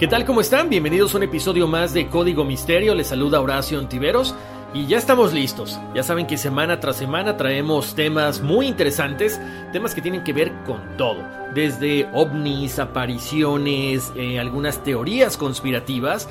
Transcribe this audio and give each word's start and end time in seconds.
¿Qué 0.00 0.08
tal? 0.08 0.24
¿Cómo 0.24 0.40
están? 0.40 0.70
Bienvenidos 0.70 1.12
a 1.12 1.18
un 1.18 1.24
episodio 1.24 1.68
más 1.68 1.92
de 1.92 2.08
Código 2.08 2.42
Misterio. 2.42 2.94
Les 2.94 3.08
saluda 3.08 3.38
Horacio 3.38 3.78
Antiveros 3.78 4.34
y 4.72 4.86
ya 4.86 4.96
estamos 4.96 5.34
listos. 5.34 5.78
Ya 5.94 6.02
saben 6.02 6.26
que 6.26 6.38
semana 6.38 6.80
tras 6.80 6.96
semana 6.96 7.36
traemos 7.36 7.94
temas 7.94 8.40
muy 8.40 8.66
interesantes, 8.66 9.38
temas 9.74 9.94
que 9.94 10.00
tienen 10.00 10.24
que 10.24 10.32
ver 10.32 10.52
con 10.64 10.96
todo. 10.96 11.22
Desde 11.54 12.08
ovnis, 12.14 12.78
apariciones, 12.78 14.10
eh, 14.16 14.40
algunas 14.40 14.82
teorías 14.82 15.36
conspirativas 15.36 16.30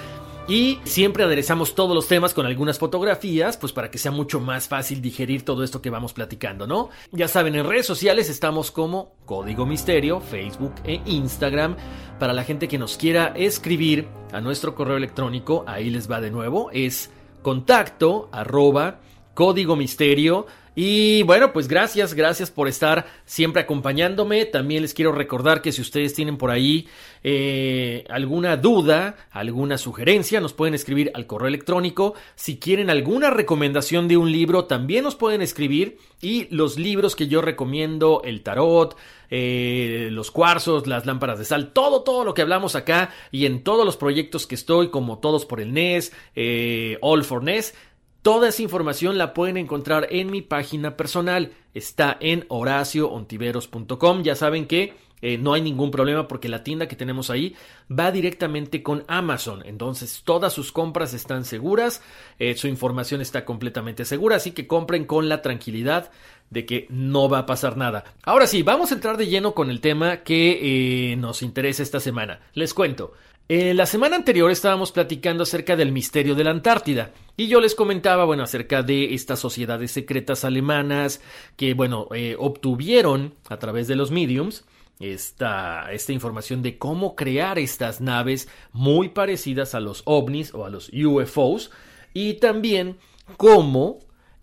y 0.50 0.80
siempre 0.84 1.24
aderezamos 1.24 1.76
todos 1.76 1.94
los 1.94 2.08
temas 2.08 2.34
con 2.34 2.48
algunas 2.48 2.80
fotografías, 2.80 3.56
pues 3.56 3.72
para 3.72 3.92
que 3.92 4.00
sea 4.00 4.12
mucho 4.12 4.40
más 4.40 4.68
fácil 4.68 5.00
digerir 5.00 5.46
todo 5.46 5.64
esto 5.64 5.80
que 5.80 5.92
vamos 5.92 6.14
platicando, 6.14 6.66
¿no? 6.66 6.90
Ya 7.12 7.28
saben, 7.28 7.54
en 7.54 7.68
redes 7.68 7.86
sociales 7.86 8.30
estamos 8.30 8.72
como 8.72 9.14
Código 9.26 9.68
Misterio, 9.68 10.20
Facebook 10.20 10.74
e 10.86 11.02
Instagram. 11.06 11.76
Para 12.18 12.34
la 12.34 12.44
gente 12.44 12.68
que 12.68 12.80
nos 12.80 12.98
quiera 12.98 13.28
escribir 13.36 14.08
a 14.32 14.42
nuestro 14.42 14.74
correo 14.74 14.98
electrónico, 14.98 15.64
ahí 15.68 15.92
les 15.92 16.10
va 16.10 16.20
de 16.20 16.32
nuevo, 16.32 16.72
es 16.74 17.12
contacto 17.44 18.28
arroba 18.32 19.02
código 19.36 19.76
misterio 19.76 20.48
y 20.76 21.24
bueno, 21.24 21.52
pues 21.52 21.68
gracias, 21.68 22.14
gracias 22.14 22.52
por 22.52 22.68
estar 22.68 23.08
siempre 23.26 23.62
acompañándome. 23.62 24.46
También 24.46 24.82
les 24.82 24.94
quiero 24.94 25.12
recordar 25.12 25.62
que 25.62 25.72
si 25.72 25.82
ustedes 25.82 26.14
tienen 26.14 26.38
por 26.38 26.52
ahí 26.52 26.88
eh, 27.24 28.06
alguna 28.10 28.56
duda, 28.58 29.18
alguna 29.32 29.78
sugerencia, 29.78 30.40
nos 30.40 30.54
pueden 30.54 30.74
escribir 30.74 31.12
al 31.16 31.28
correo 31.28 31.48
electrónico. 31.48 32.14
Si 32.36 32.60
quieren 32.60 32.90
alguna 32.90 33.30
recomendación 33.30 34.08
de 34.08 34.18
un 34.18 34.32
libro, 34.32 34.66
también 34.66 35.04
nos 35.04 35.16
pueden 35.16 35.42
escribir. 35.42 35.98
Y 36.22 36.48
los 36.54 36.78
libros 36.78 37.16
que 37.16 37.28
yo 37.28 37.42
recomiendo, 37.42 38.22
el 38.26 38.42
tarot, 38.42 38.98
eh, 39.32 40.10
los 40.12 40.32
cuarzos, 40.32 40.88
las 40.88 41.06
lámparas 41.06 41.40
de 41.40 41.46
sal, 41.46 41.72
todo, 41.72 42.02
todo 42.02 42.24
lo 42.24 42.34
que 42.34 42.42
hablamos 42.42 42.76
acá 42.76 43.12
y 43.32 43.46
en 43.46 43.64
todos 43.64 43.86
los 43.86 43.96
proyectos 43.96 44.48
que 44.48 44.56
estoy, 44.56 44.90
como 44.90 45.20
todos 45.20 45.46
por 45.46 45.62
el 45.62 45.74
NES, 45.74 46.12
eh, 46.36 46.98
All 47.02 47.24
for 47.24 47.44
NES 47.44 47.74
Toda 48.22 48.50
esa 48.50 48.62
información 48.62 49.18
la 49.18 49.34
pueden 49.34 49.58
encontrar 49.58 50.08
en 50.12 50.30
mi 50.30 50.42
página 50.42 50.98
personal. 50.98 51.54
Está 51.74 52.18
en 52.20 52.46
horacioontiveros.com. 52.50 54.24
Ya 54.24 54.36
saben 54.36 54.68
que 54.68 54.94
eh, 55.22 55.38
no 55.38 55.54
hay 55.54 55.62
ningún 55.62 55.92
problema 55.92 56.28
porque 56.28 56.50
la 56.50 56.64
tienda 56.64 56.88
que 56.88 56.96
tenemos 56.96 57.30
ahí 57.30 57.56
va 57.92 58.12
directamente 58.12 58.84
con 58.84 59.04
Amazon. 59.08 59.64
Entonces 59.66 60.22
todas 60.24 60.54
sus 60.54 60.72
compras 60.72 61.14
están 61.14 61.46
seguras, 61.46 62.02
eh, 62.40 62.56
su 62.56 62.68
información 62.68 63.22
está 63.22 63.46
completamente 63.46 64.06
segura, 64.06 64.38
así 64.38 64.52
que 64.52 64.68
compren 64.68 65.06
con 65.06 65.30
la 65.30 65.42
tranquilidad 65.42 66.12
de 66.50 66.66
que 66.66 66.88
no 66.90 67.30
va 67.30 67.40
a 67.40 67.46
pasar 67.46 67.78
nada. 67.78 68.04
Ahora 68.24 68.48
sí, 68.48 68.64
vamos 68.64 68.92
a 68.92 68.96
entrar 68.96 69.18
de 69.18 69.28
lleno 69.28 69.54
con 69.54 69.70
el 69.70 69.82
tema 69.82 70.18
que 70.18 71.12
eh, 71.12 71.16
nos 71.16 71.42
interesa 71.42 71.84
esta 71.84 72.00
semana. 72.00 72.40
Les 72.54 72.74
cuento. 72.74 73.14
Eh, 73.52 73.74
la 73.74 73.88
semana 73.88 74.16
anterior 74.16 74.52
estábamos 74.52 74.92
platicando 74.92 75.42
acerca 75.42 75.76
del 75.76 75.92
misterio 75.92 76.36
de 76.36 76.44
la 76.44 76.52
Antártida 76.52 77.14
y 77.36 77.48
yo 77.48 77.60
les 77.60 77.74
comentaba, 77.74 78.24
bueno, 78.26 78.44
acerca 78.44 78.84
de 78.84 79.16
estas 79.16 79.40
sociedades 79.40 79.90
secretas 79.90 80.46
alemanas 80.46 81.20
que, 81.58 81.74
bueno, 81.74 82.10
eh, 82.14 82.36
obtuvieron 82.38 83.34
a 83.50 83.58
través 83.58 83.88
de 83.88 83.96
los 83.96 84.12
mediums 84.12 84.66
esta, 85.00 85.92
esta 85.92 86.14
información 86.14 86.62
de 86.62 86.78
cómo 86.78 87.16
crear 87.16 87.58
estas 87.58 88.02
naves 88.02 88.48
muy 88.72 89.10
parecidas 89.10 89.74
a 89.74 89.80
los 89.80 90.04
ovnis 90.06 90.54
o 90.54 90.64
a 90.64 90.70
los 90.70 90.92
UFOs 90.94 91.72
y 92.14 92.36
también 92.36 92.98
cómo 93.36 93.98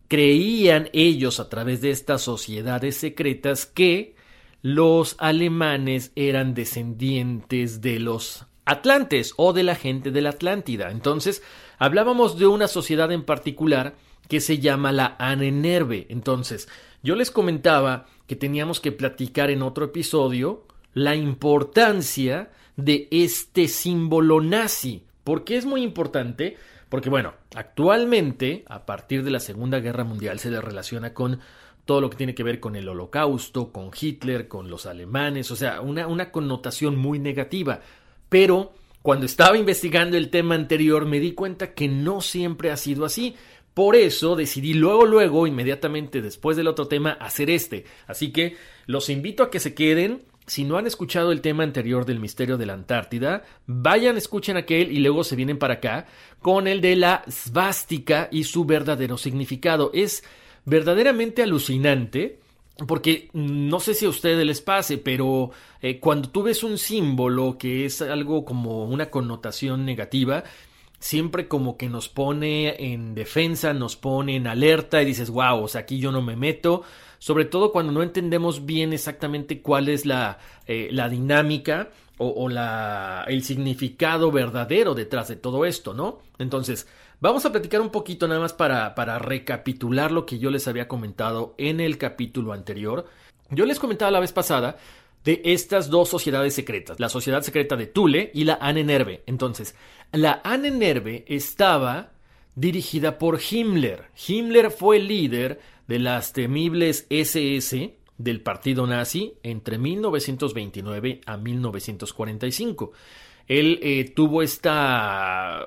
creían 0.08 0.90
ellos 0.92 1.38
a 1.38 1.48
través 1.48 1.80
de 1.80 1.92
estas 1.92 2.22
sociedades 2.22 2.96
secretas 2.96 3.66
que 3.66 4.16
los 4.62 5.14
alemanes 5.20 6.10
eran 6.16 6.54
descendientes 6.54 7.80
de 7.80 8.00
los 8.00 8.45
Atlantes 8.66 9.32
o 9.36 9.52
de 9.52 9.62
la 9.62 9.74
gente 9.74 10.10
de 10.10 10.20
la 10.20 10.30
Atlántida. 10.30 10.90
Entonces, 10.90 11.42
hablábamos 11.78 12.38
de 12.38 12.46
una 12.46 12.68
sociedad 12.68 13.10
en 13.12 13.24
particular 13.24 13.94
que 14.28 14.40
se 14.40 14.58
llama 14.58 14.92
la 14.92 15.16
Anenerve. 15.18 16.06
Entonces, 16.10 16.68
yo 17.02 17.14
les 17.14 17.30
comentaba 17.30 18.06
que 18.26 18.36
teníamos 18.36 18.80
que 18.80 18.92
platicar 18.92 19.50
en 19.50 19.62
otro 19.62 19.86
episodio 19.86 20.66
la 20.92 21.14
importancia 21.14 22.50
de 22.76 23.08
este 23.10 23.68
símbolo 23.68 24.40
nazi. 24.40 25.04
¿Por 25.24 25.44
qué 25.44 25.56
es 25.56 25.64
muy 25.64 25.82
importante? 25.82 26.56
Porque, 26.88 27.10
bueno, 27.10 27.34
actualmente, 27.54 28.64
a 28.68 28.84
partir 28.86 29.22
de 29.22 29.30
la 29.30 29.40
Segunda 29.40 29.80
Guerra 29.80 30.04
Mundial, 30.04 30.38
se 30.38 30.50
le 30.50 30.60
relaciona 30.60 31.14
con 31.14 31.40
todo 31.84 32.00
lo 32.00 32.10
que 32.10 32.16
tiene 32.16 32.34
que 32.34 32.42
ver 32.42 32.58
con 32.60 32.76
el 32.76 32.88
holocausto, 32.88 33.72
con 33.72 33.90
Hitler, 33.98 34.48
con 34.48 34.68
los 34.68 34.86
alemanes, 34.86 35.50
o 35.52 35.56
sea, 35.56 35.80
una, 35.80 36.08
una 36.08 36.32
connotación 36.32 36.96
muy 36.96 37.18
negativa. 37.18 37.80
Pero 38.28 38.72
cuando 39.02 39.26
estaba 39.26 39.56
investigando 39.56 40.16
el 40.16 40.30
tema 40.30 40.56
anterior 40.56 41.06
me 41.06 41.20
di 41.20 41.32
cuenta 41.32 41.74
que 41.74 41.86
no 41.86 42.20
siempre 42.20 42.70
ha 42.70 42.76
sido 42.76 43.04
así. 43.04 43.36
Por 43.72 43.94
eso 43.94 44.36
decidí 44.36 44.74
luego, 44.74 45.04
luego, 45.04 45.46
inmediatamente 45.46 46.22
después 46.22 46.56
del 46.56 46.66
otro 46.66 46.88
tema, 46.88 47.12
hacer 47.12 47.50
este. 47.50 47.84
Así 48.06 48.32
que 48.32 48.56
los 48.86 49.08
invito 49.08 49.42
a 49.42 49.50
que 49.50 49.60
se 49.60 49.74
queden. 49.74 50.22
Si 50.46 50.64
no 50.64 50.76
han 50.76 50.86
escuchado 50.86 51.30
el 51.30 51.40
tema 51.40 51.62
anterior 51.62 52.04
del 52.04 52.20
misterio 52.20 52.56
de 52.56 52.66
la 52.66 52.72
Antártida, 52.72 53.44
vayan, 53.66 54.16
escuchen 54.16 54.56
aquel 54.56 54.90
y 54.92 54.98
luego 55.00 55.24
se 55.24 55.36
vienen 55.36 55.58
para 55.58 55.74
acá 55.74 56.06
con 56.40 56.66
el 56.66 56.80
de 56.80 56.96
la 56.96 57.24
svástica 57.28 58.28
y 58.32 58.44
su 58.44 58.64
verdadero 58.64 59.18
significado. 59.18 59.90
Es 59.92 60.24
verdaderamente 60.64 61.42
alucinante 61.42 62.40
porque 62.86 63.30
no 63.32 63.80
sé 63.80 63.94
si 63.94 64.04
a 64.04 64.10
ustedes 64.10 64.44
les 64.44 64.60
pase, 64.60 64.98
pero 64.98 65.50
eh, 65.80 65.98
cuando 65.98 66.28
tú 66.28 66.42
ves 66.42 66.62
un 66.62 66.76
símbolo 66.76 67.56
que 67.56 67.86
es 67.86 68.02
algo 68.02 68.44
como 68.44 68.84
una 68.84 69.10
connotación 69.10 69.86
negativa, 69.86 70.44
siempre 70.98 71.48
como 71.48 71.78
que 71.78 71.88
nos 71.88 72.08
pone 72.08 72.92
en 72.92 73.14
defensa, 73.14 73.72
nos 73.72 73.96
pone 73.96 74.36
en 74.36 74.46
alerta 74.46 75.00
y 75.00 75.06
dices, 75.06 75.30
wow, 75.30 75.62
o 75.62 75.68
sea, 75.68 75.82
aquí 75.82 75.98
yo 75.98 76.12
no 76.12 76.20
me 76.20 76.36
meto, 76.36 76.82
sobre 77.18 77.46
todo 77.46 77.72
cuando 77.72 77.92
no 77.92 78.02
entendemos 78.02 78.66
bien 78.66 78.92
exactamente 78.92 79.62
cuál 79.62 79.88
es 79.88 80.04
la, 80.04 80.38
eh, 80.66 80.88
la 80.92 81.08
dinámica 81.08 81.88
o, 82.18 82.28
o 82.28 82.48
la, 82.50 83.24
el 83.26 83.42
significado 83.42 84.30
verdadero 84.30 84.94
detrás 84.94 85.28
de 85.28 85.36
todo 85.36 85.64
esto, 85.64 85.94
¿no? 85.94 86.18
Entonces, 86.38 86.86
Vamos 87.18 87.46
a 87.46 87.52
platicar 87.52 87.80
un 87.80 87.88
poquito 87.88 88.28
nada 88.28 88.40
más 88.40 88.52
para, 88.52 89.18
recapitular 89.18 90.12
lo 90.12 90.26
que 90.26 90.38
yo 90.38 90.50
les 90.50 90.68
había 90.68 90.86
comentado 90.86 91.54
en 91.56 91.80
el 91.80 91.96
capítulo 91.96 92.52
anterior. 92.52 93.06
Yo 93.48 93.64
les 93.64 93.78
comentaba 93.78 94.10
la 94.10 94.20
vez 94.20 94.32
pasada 94.32 94.76
de 95.24 95.40
estas 95.44 95.88
dos 95.88 96.10
sociedades 96.10 96.54
secretas, 96.54 97.00
la 97.00 97.08
sociedad 97.08 97.40
secreta 97.40 97.74
de 97.74 97.86
Thule 97.86 98.30
y 98.34 98.44
la 98.44 98.58
Annenerbe. 98.60 99.22
Entonces, 99.26 99.74
la 100.12 100.42
Annenerbe 100.44 101.24
estaba 101.26 102.12
dirigida 102.54 103.16
por 103.16 103.40
Himmler. 103.40 104.10
Himmler 104.28 104.70
fue 104.70 104.98
líder 104.98 105.58
de 105.88 105.98
las 105.98 106.34
temibles 106.34 107.06
SS 107.08 107.96
del 108.18 108.42
partido 108.42 108.86
nazi 108.86 109.38
entre 109.42 109.78
1929 109.78 111.22
a 111.24 111.38
1945. 111.38 112.92
Él 113.48 113.78
eh, 113.82 114.12
tuvo 114.14 114.42
esta, 114.42 115.64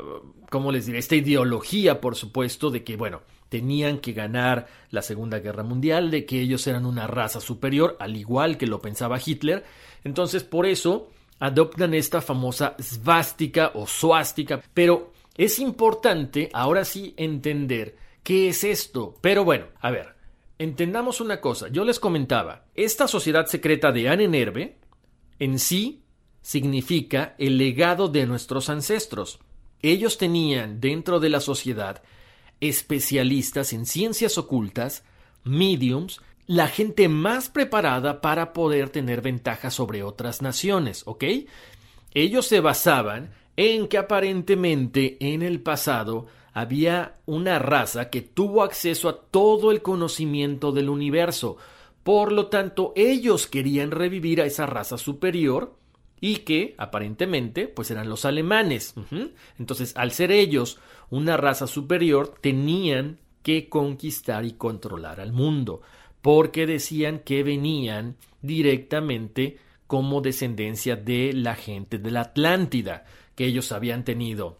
¿cómo 0.50 0.72
les 0.72 0.86
diré? 0.86 1.00
Esta 1.00 1.16
ideología, 1.16 2.02
por 2.02 2.16
supuesto, 2.16 2.72
de 2.72 2.84
que, 2.84 2.98
bueno, 2.98 3.22
tenían 3.50 4.00
que 4.00 4.14
ganar 4.14 4.68
la 4.92 5.02
Segunda 5.02 5.40
Guerra 5.40 5.64
Mundial, 5.64 6.12
de 6.12 6.26
que 6.26 6.42
ellos 6.42 6.66
eran 6.68 6.86
una 6.86 7.08
raza 7.08 7.42
superior, 7.42 7.98
al 8.00 8.16
igual 8.16 8.58
que 8.58 8.68
lo 8.68 8.82
pensaba 8.82 9.20
Hitler. 9.24 9.64
Entonces, 10.04 10.44
por 10.44 10.66
eso 10.66 11.10
adoptan 11.40 11.94
esta 11.94 12.22
famosa 12.22 12.76
svástica 12.80 13.72
o 13.74 13.88
suástica, 13.88 14.62
pero 14.74 15.14
es 15.38 15.60
importante 15.60 16.50
ahora 16.54 16.84
sí 16.86 17.14
entender 17.18 17.96
qué 18.24 18.50
es 18.50 18.64
esto. 18.64 19.16
Pero 19.22 19.46
bueno, 19.46 19.68
a 19.80 19.90
ver, 19.90 20.16
entendamos 20.58 21.22
una 21.22 21.40
cosa. 21.40 21.70
Yo 21.70 21.86
les 21.86 22.00
comentaba, 22.00 22.66
esta 22.76 23.08
sociedad 23.08 23.46
secreta 23.46 23.92
de 23.92 24.10
Annenerbe 24.10 24.78
en 25.40 25.58
sí 25.58 26.04
significa 26.50 27.36
el 27.38 27.60
legado 27.60 28.08
de 28.08 28.26
nuestros 28.26 28.72
ancestros. 28.72 29.38
Ellos 29.84 30.18
tenían 30.18 30.82
dentro 30.82 31.20
de 31.20 31.30
la 31.30 31.42
sociedad 31.42 32.02
especialistas 32.60 33.72
en 33.72 33.86
ciencias 33.86 34.36
ocultas, 34.40 35.04
mediums, 35.44 36.22
la 36.48 36.68
gente 36.68 37.08
más 37.08 37.50
preparada 37.50 38.20
para 38.20 38.52
poder 38.52 38.90
tener 38.90 39.22
ventaja 39.22 39.70
sobre 39.70 40.02
otras 40.02 40.42
naciones, 40.42 41.04
¿ok? 41.06 41.24
Ellos 42.16 42.48
se 42.48 42.62
basaban 42.62 43.30
en 43.56 43.88
que 43.88 44.00
aparentemente 44.00 45.18
en 45.20 45.44
el 45.44 45.62
pasado 45.62 46.26
había 46.52 47.14
una 47.28 47.60
raza 47.60 48.10
que 48.10 48.24
tuvo 48.24 48.64
acceso 48.64 49.08
a 49.08 49.22
todo 49.22 49.70
el 49.70 49.84
conocimiento 49.84 50.72
del 50.72 50.90
universo. 50.90 51.58
Por 52.02 52.32
lo 52.32 52.48
tanto, 52.48 52.92
ellos 52.96 53.46
querían 53.46 53.92
revivir 53.92 54.42
a 54.42 54.46
esa 54.46 54.66
raza 54.66 54.98
superior 54.98 55.78
y 56.22 56.38
que 56.38 56.76
aparentemente 56.78 57.68
pues 57.68 57.92
eran 57.92 58.10
los 58.10 58.26
alemanes. 58.26 58.94
Entonces, 59.58 59.94
al 59.96 60.12
ser 60.12 60.32
ellos 60.32 60.80
una 61.10 61.38
raza 61.38 61.68
superior, 61.68 62.36
tenían 62.42 63.20
que 63.44 63.70
conquistar 63.70 64.46
y 64.46 64.54
controlar 64.54 65.20
al 65.20 65.32
mundo, 65.32 65.82
porque 66.22 66.66
decían 66.66 67.20
que 67.20 67.44
venían 67.44 68.16
directamente 68.42 69.58
como 69.88 70.22
descendencia 70.22 70.96
de 70.96 71.34
la 71.34 71.56
gente 71.56 71.98
de 71.98 72.12
la 72.12 72.22
Atlántida 72.22 73.06
que 73.36 73.46
ellos 73.46 73.72
habían 73.72 74.04
tenido 74.04 74.58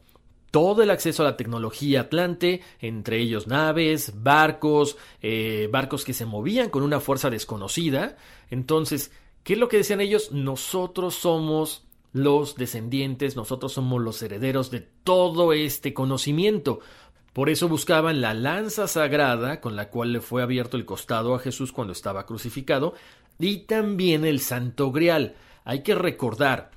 todo 0.52 0.82
el 0.82 0.90
acceso 0.90 1.24
a 1.24 1.26
la 1.26 1.38
tecnología 1.38 2.02
atlante, 2.02 2.62
entre 2.80 3.20
ellos 3.20 3.48
naves, 3.48 4.14
barcos, 4.24 4.98
eh, 5.22 5.70
barcos 5.72 6.04
que 6.04 6.14
se 6.14 6.26
movían 6.26 6.70
con 6.70 6.84
una 6.84 7.00
fuerza 7.00 7.30
desconocida. 7.30 8.18
Entonces, 8.50 9.12
¿qué 9.44 9.54
es 9.54 9.60
lo 9.60 9.70
que 9.70 9.78
decían 9.78 10.02
ellos? 10.02 10.32
Nosotros 10.32 11.16
somos 11.16 11.86
los 12.12 12.56
descendientes, 12.56 13.36
nosotros 13.36 13.74
somos 13.74 14.02
los 14.02 14.22
herederos 14.22 14.72
de 14.72 14.82
todo 14.82 15.54
este 15.54 15.94
conocimiento. 15.94 16.80
Por 17.34 17.50
eso 17.50 17.70
buscaban 17.70 18.22
la 18.22 18.34
lanza 18.34 18.88
sagrada 18.88 19.62
con 19.62 19.76
la 19.76 19.90
cual 19.90 20.14
le 20.14 20.22
fue 20.22 20.42
abierto 20.42 20.78
el 20.78 20.86
costado 20.86 21.36
a 21.36 21.40
Jesús 21.40 21.72
cuando 21.72 21.94
estaba 21.94 22.26
crucificado, 22.26 22.96
y 23.38 23.60
también 23.60 24.26
el 24.26 24.40
santo 24.40 24.92
grial. 24.92 25.36
Hay 25.64 25.84
que 25.84 25.96
recordar, 25.96 26.72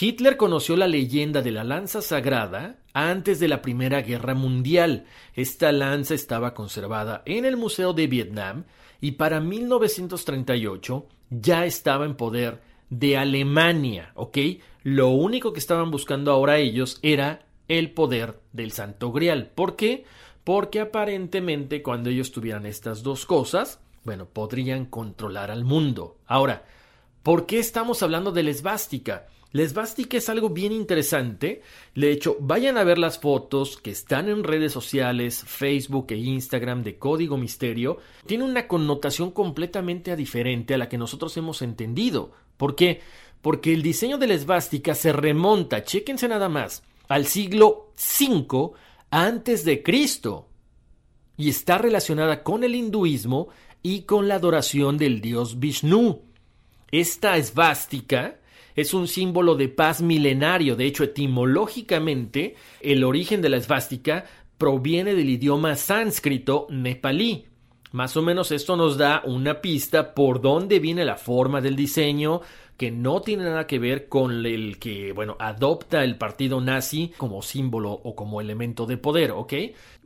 Hitler 0.00 0.36
conoció 0.36 0.76
la 0.76 0.88
leyenda 0.88 1.42
de 1.42 1.50
la 1.50 1.64
lanza 1.64 2.00
sagrada 2.02 2.78
antes 2.92 3.38
de 3.38 3.48
la 3.48 3.62
Primera 3.62 4.02
Guerra 4.02 4.34
Mundial. 4.34 5.04
Esta 5.34 5.70
lanza 5.72 6.14
estaba 6.14 6.54
conservada 6.54 7.22
en 7.26 7.44
el 7.44 7.56
Museo 7.56 7.92
de 7.92 8.06
Vietnam 8.06 8.64
y 9.00 9.12
para 9.12 9.40
1938 9.40 11.06
ya 11.30 11.64
estaba 11.64 12.04
en 12.04 12.16
poder 12.16 12.60
de 12.90 13.16
Alemania, 13.16 14.12
¿ok? 14.14 14.38
Lo 14.82 15.08
único 15.08 15.52
que 15.52 15.58
estaban 15.58 15.90
buscando 15.90 16.30
ahora 16.30 16.58
ellos 16.58 16.98
era 17.02 17.46
el 17.68 17.90
poder 17.90 18.40
del 18.52 18.72
Santo 18.72 19.12
Grial. 19.12 19.50
¿Por 19.54 19.76
qué? 19.76 20.04
Porque 20.44 20.80
aparentemente 20.80 21.82
cuando 21.82 22.10
ellos 22.10 22.30
tuvieran 22.30 22.66
estas 22.66 23.02
dos 23.02 23.26
cosas, 23.26 23.80
bueno, 24.04 24.26
podrían 24.26 24.86
controlar 24.86 25.50
al 25.50 25.64
mundo. 25.64 26.18
Ahora, 26.26 26.64
¿por 27.24 27.46
qué 27.46 27.58
estamos 27.58 28.02
hablando 28.04 28.30
de 28.30 28.44
la 28.44 28.50
esvástica? 28.50 29.26
La 29.52 29.62
esvástica 29.62 30.16
es 30.16 30.28
algo 30.28 30.50
bien 30.50 30.72
interesante. 30.72 31.62
De 31.94 32.10
hecho, 32.10 32.36
vayan 32.40 32.76
a 32.76 32.84
ver 32.84 32.98
las 32.98 33.18
fotos 33.18 33.76
que 33.76 33.90
están 33.90 34.28
en 34.28 34.44
redes 34.44 34.72
sociales, 34.72 35.44
Facebook 35.46 36.06
e 36.10 36.16
Instagram 36.16 36.82
de 36.82 36.98
Código 36.98 37.36
Misterio. 37.36 37.98
Tiene 38.26 38.44
una 38.44 38.68
connotación 38.68 39.30
completamente 39.30 40.14
diferente 40.16 40.74
a 40.74 40.78
la 40.78 40.88
que 40.88 40.98
nosotros 40.98 41.36
hemos 41.36 41.62
entendido. 41.62 42.32
¿Por 42.56 42.74
qué? 42.74 43.00
Porque 43.40 43.72
el 43.72 43.82
diseño 43.82 44.18
de 44.18 44.26
la 44.26 44.34
esvástica 44.34 44.94
se 44.94 45.12
remonta, 45.12 45.84
chéquense 45.84 46.28
nada 46.28 46.48
más, 46.48 46.82
al 47.08 47.26
siglo 47.26 47.92
V 47.96 48.72
antes 49.10 49.64
de 49.64 49.82
Cristo 49.82 50.48
y 51.36 51.50
está 51.50 51.78
relacionada 51.78 52.42
con 52.42 52.64
el 52.64 52.74
hinduismo 52.74 53.48
y 53.82 54.02
con 54.02 54.26
la 54.26 54.36
adoración 54.36 54.98
del 54.98 55.20
dios 55.20 55.60
Vishnu. 55.60 56.22
Esta 56.90 57.36
esvástica 57.36 58.40
es 58.76 58.94
un 58.94 59.08
símbolo 59.08 59.56
de 59.56 59.68
paz 59.68 60.02
milenario. 60.02 60.76
De 60.76 60.84
hecho, 60.84 61.04
etimológicamente, 61.04 62.54
el 62.80 63.02
origen 63.02 63.42
de 63.42 63.48
la 63.48 63.56
esvástica 63.56 64.26
proviene 64.58 65.14
del 65.14 65.30
idioma 65.30 65.74
sánscrito 65.76 66.66
nepalí. 66.70 67.46
Más 67.92 68.16
o 68.16 68.22
menos 68.22 68.52
esto 68.52 68.76
nos 68.76 68.98
da 68.98 69.22
una 69.24 69.60
pista 69.60 70.14
por 70.14 70.40
dónde 70.40 70.80
viene 70.80 71.04
la 71.04 71.16
forma 71.16 71.60
del 71.60 71.76
diseño, 71.76 72.42
que 72.76 72.90
no 72.90 73.22
tiene 73.22 73.44
nada 73.44 73.66
que 73.66 73.78
ver 73.78 74.08
con 74.08 74.44
el 74.44 74.78
que, 74.78 75.12
bueno, 75.12 75.36
adopta 75.38 76.04
el 76.04 76.18
partido 76.18 76.60
nazi 76.60 77.12
como 77.16 77.40
símbolo 77.40 77.92
o 77.92 78.14
como 78.14 78.40
elemento 78.40 78.84
de 78.84 78.98
poder, 78.98 79.30
¿ok? 79.30 79.54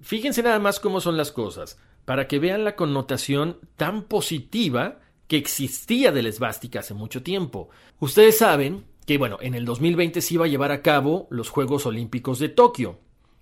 Fíjense 0.01 0.43
nada 0.43 0.61
más 0.61 0.79
cómo 0.79 1.01
son 1.01 1.17
las 1.17 1.33
cosas, 1.33 1.81
para 2.05 2.29
que 2.29 2.39
vean 2.39 2.63
la 2.63 2.77
connotación 2.77 3.59
tan 3.77 4.03
positiva 4.03 5.01
que 5.31 5.37
existía 5.37 6.11
de 6.11 6.25
la 6.25 6.29
esvástica 6.29 6.81
hace 6.81 6.93
mucho 6.93 7.23
tiempo. 7.23 7.71
Ustedes 8.01 8.39
saben 8.39 8.85
que, 9.07 9.17
bueno, 9.17 9.39
en 9.41 9.55
el 9.55 9.65
2020 9.65 10.21
se 10.21 10.35
iba 10.35 10.47
a 10.47 10.49
llevar 10.49 10.73
a 10.73 10.83
cabo 10.83 11.29
los 11.31 11.51
Juegos 11.51 11.87
Olímpicos 11.87 12.41
de 12.41 12.49
Tokio. 12.49 12.99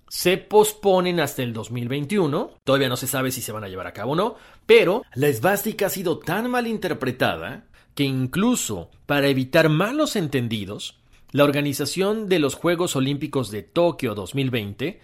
Se 0.07 0.37
posponen 0.37 1.19
hasta 1.19 1.41
el 1.41 1.51
2021, 1.51 2.51
todavía 2.63 2.89
no 2.89 2.95
se 2.95 3.07
sabe 3.07 3.31
si 3.31 3.41
se 3.41 3.51
van 3.51 3.63
a 3.63 3.69
llevar 3.69 3.87
a 3.87 3.93
cabo 3.93 4.11
o 4.11 4.15
no, 4.15 4.35
pero 4.67 5.01
la 5.15 5.29
esvástica 5.29 5.87
ha 5.87 5.89
sido 5.89 6.19
tan 6.19 6.51
mal 6.51 6.67
interpretada 6.67 7.65
que 7.95 8.03
incluso 8.03 8.91
para 9.07 9.27
evitar 9.27 9.67
malos 9.69 10.15
entendidos, 10.15 10.99
la 11.31 11.43
organización 11.43 12.29
de 12.29 12.37
los 12.37 12.53
Juegos 12.53 12.95
Olímpicos 12.95 13.49
de 13.49 13.63
Tokio 13.63 14.13
2020 14.13 14.99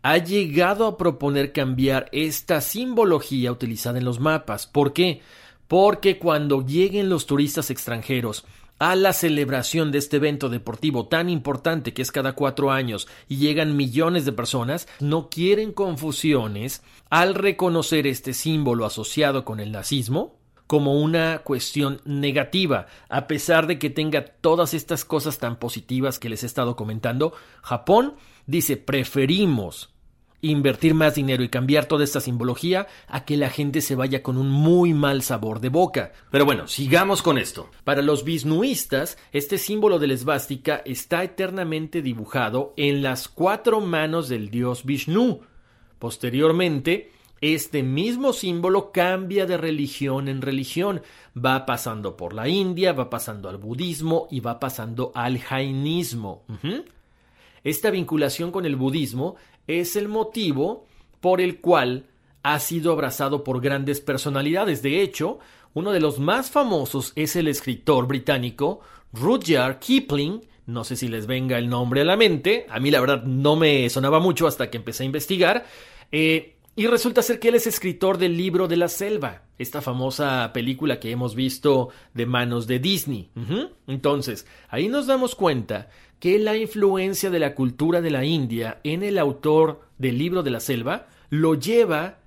ha 0.00 0.16
llegado 0.16 0.86
a 0.86 0.96
proponer 0.96 1.52
cambiar 1.52 2.08
esta 2.12 2.62
simbología 2.62 3.52
utilizada 3.52 3.98
en 3.98 4.06
los 4.06 4.20
mapas. 4.20 4.66
¿Por 4.66 4.94
qué? 4.94 5.20
Porque 5.70 6.18
cuando 6.18 6.66
lleguen 6.66 7.08
los 7.08 7.26
turistas 7.26 7.70
extranjeros 7.70 8.44
a 8.80 8.96
la 8.96 9.12
celebración 9.12 9.92
de 9.92 9.98
este 9.98 10.16
evento 10.16 10.48
deportivo 10.48 11.06
tan 11.06 11.30
importante 11.30 11.94
que 11.94 12.02
es 12.02 12.10
cada 12.10 12.32
cuatro 12.32 12.72
años 12.72 13.06
y 13.28 13.36
llegan 13.36 13.76
millones 13.76 14.24
de 14.24 14.32
personas, 14.32 14.88
no 14.98 15.30
quieren 15.30 15.70
confusiones 15.72 16.82
al 17.08 17.36
reconocer 17.36 18.08
este 18.08 18.34
símbolo 18.34 18.84
asociado 18.84 19.44
con 19.44 19.60
el 19.60 19.70
nazismo 19.70 20.40
como 20.66 21.00
una 21.00 21.38
cuestión 21.44 22.00
negativa, 22.04 22.86
a 23.08 23.28
pesar 23.28 23.68
de 23.68 23.78
que 23.78 23.90
tenga 23.90 24.24
todas 24.24 24.74
estas 24.74 25.04
cosas 25.04 25.38
tan 25.38 25.56
positivas 25.56 26.18
que 26.18 26.30
les 26.30 26.42
he 26.42 26.46
estado 26.46 26.74
comentando, 26.74 27.32
Japón 27.62 28.16
dice 28.44 28.76
preferimos 28.76 29.90
invertir 30.42 30.94
más 30.94 31.14
dinero 31.14 31.42
y 31.42 31.48
cambiar 31.48 31.86
toda 31.86 32.04
esta 32.04 32.20
simbología 32.20 32.86
a 33.08 33.24
que 33.24 33.36
la 33.36 33.50
gente 33.50 33.80
se 33.80 33.94
vaya 33.94 34.22
con 34.22 34.36
un 34.36 34.50
muy 34.50 34.94
mal 34.94 35.22
sabor 35.22 35.60
de 35.60 35.68
boca. 35.68 36.12
Pero 36.30 36.44
bueno, 36.44 36.68
sigamos 36.68 37.22
con 37.22 37.38
esto. 37.38 37.70
Para 37.84 38.02
los 38.02 38.24
bisnuistas, 38.24 39.18
este 39.32 39.58
símbolo 39.58 39.98
de 39.98 40.08
la 40.08 40.14
esvástica 40.14 40.82
está 40.84 41.22
eternamente 41.22 42.02
dibujado 42.02 42.74
en 42.76 43.02
las 43.02 43.28
cuatro 43.28 43.80
manos 43.80 44.28
del 44.28 44.50
dios 44.50 44.84
Vishnu. 44.84 45.40
Posteriormente, 45.98 47.12
este 47.40 47.82
mismo 47.82 48.32
símbolo 48.34 48.92
cambia 48.92 49.46
de 49.46 49.56
religión 49.56 50.28
en 50.28 50.42
religión, 50.42 51.02
va 51.36 51.64
pasando 51.64 52.16
por 52.16 52.34
la 52.34 52.48
India, 52.48 52.92
va 52.92 53.08
pasando 53.08 53.48
al 53.48 53.56
budismo 53.56 54.28
y 54.30 54.40
va 54.40 54.60
pasando 54.60 55.10
al 55.14 55.38
jainismo. 55.38 56.44
Esta 57.64 57.90
vinculación 57.90 58.52
con 58.52 58.66
el 58.66 58.76
budismo 58.76 59.36
es 59.66 59.96
el 59.96 60.08
motivo 60.08 60.86
por 61.20 61.40
el 61.40 61.60
cual 61.60 62.06
ha 62.42 62.58
sido 62.58 62.92
abrazado 62.92 63.44
por 63.44 63.60
grandes 63.60 64.00
personalidades. 64.00 64.82
De 64.82 65.02
hecho, 65.02 65.38
Uno 65.72 65.92
de 65.92 66.00
los 66.00 66.18
más 66.18 66.50
famosos 66.50 67.12
es 67.14 67.36
el 67.36 67.46
escritor 67.46 68.08
británico 68.08 68.80
Rudyard 69.12 69.78
Kipling. 69.78 70.40
No 70.66 70.82
sé 70.82 70.96
si 70.96 71.06
les 71.06 71.26
venga 71.26 71.58
el 71.58 71.68
nombre 71.68 72.00
a 72.00 72.04
la 72.04 72.16
mente. 72.16 72.66
A 72.68 72.80
mí 72.80 72.90
la 72.90 73.00
verdad 73.00 73.22
no 73.22 73.54
me 73.54 73.88
sonaba 73.88 74.18
mucho 74.18 74.48
hasta 74.48 74.68
que 74.68 74.78
empecé 74.78 75.04
a 75.04 75.06
investigar. 75.06 75.64
Eh, 76.10 76.56
y 76.76 76.86
resulta 76.86 77.22
ser 77.22 77.40
que 77.40 77.48
él 77.48 77.56
es 77.56 77.66
escritor 77.66 78.16
del 78.16 78.36
libro 78.36 78.68
de 78.68 78.76
la 78.76 78.88
selva, 78.88 79.42
esta 79.58 79.82
famosa 79.82 80.50
película 80.54 81.00
que 81.00 81.10
hemos 81.10 81.34
visto 81.34 81.90
de 82.14 82.26
manos 82.26 82.66
de 82.66 82.78
Disney. 82.78 83.30
Entonces, 83.86 84.46
ahí 84.68 84.88
nos 84.88 85.06
damos 85.06 85.34
cuenta 85.34 85.90
que 86.20 86.38
la 86.38 86.56
influencia 86.56 87.30
de 87.30 87.38
la 87.38 87.54
cultura 87.54 88.00
de 88.00 88.10
la 88.10 88.24
India 88.24 88.80
en 88.84 89.02
el 89.02 89.18
autor 89.18 89.80
del 89.98 90.18
libro 90.18 90.42
de 90.42 90.50
la 90.50 90.60
selva 90.60 91.08
lo 91.28 91.54
lleva 91.54 92.18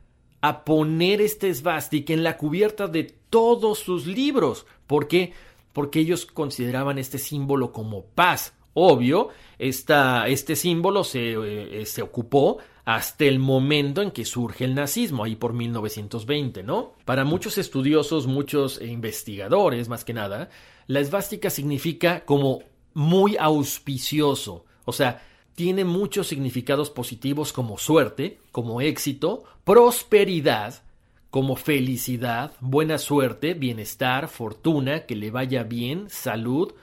a 0.42 0.66
poner 0.66 1.22
este 1.22 1.50
esvástica 1.50 2.12
en 2.12 2.24
la 2.24 2.38
cubierta 2.38 2.88
de 2.88 3.04
todos 3.30 3.80
sus 3.80 4.06
libros. 4.06 4.66
¿Por 4.88 5.08
qué? 5.08 5.34
Porque 5.72 6.02
ellos 6.02 6.26
consideraban 6.26 6.98
este 6.98 7.18
símbolo 7.18 7.72
como 7.72 8.04
paz. 8.04 8.54
Obvio, 8.74 9.30
esta, 9.58 10.28
este 10.28 10.56
símbolo 10.56 11.04
se, 11.04 11.34
eh, 11.34 11.86
se 11.86 12.02
ocupó 12.02 12.58
hasta 12.86 13.26
el 13.26 13.40
momento 13.40 14.02
en 14.02 14.12
que 14.12 14.26
surge 14.26 14.66
el 14.66 14.76
nazismo, 14.76 15.24
ahí 15.24 15.36
por 15.36 15.54
1920, 15.54 16.64
¿no? 16.64 16.94
Para 17.06 17.24
muchos 17.24 17.58
estudiosos, 17.58 18.28
muchos 18.28 18.82
investigadores, 18.82 19.88
más 19.88 20.04
que 20.04 20.14
nada, 20.14 20.50
la 20.88 21.00
esvástica 21.00 21.50
significa 21.50 22.26
como 22.26 22.64
muy 22.94 23.38
auspicioso, 23.38 24.66
o 24.86 24.92
sea, 24.92 25.24
tiene 25.56 25.86
muchos 25.86 26.28
significados 26.28 26.90
positivos 26.90 27.54
como 27.54 27.78
suerte, 27.78 28.40
como 28.52 28.82
éxito, 28.82 29.44
prosperidad, 29.64 30.82
como 31.30 31.56
felicidad, 31.56 32.54
buena 32.60 32.98
suerte, 32.98 33.54
bienestar, 33.54 34.28
fortuna, 34.28 35.06
que 35.06 35.16
le 35.16 35.32
vaya 35.32 35.64
bien, 35.64 36.10
salud, 36.10 36.74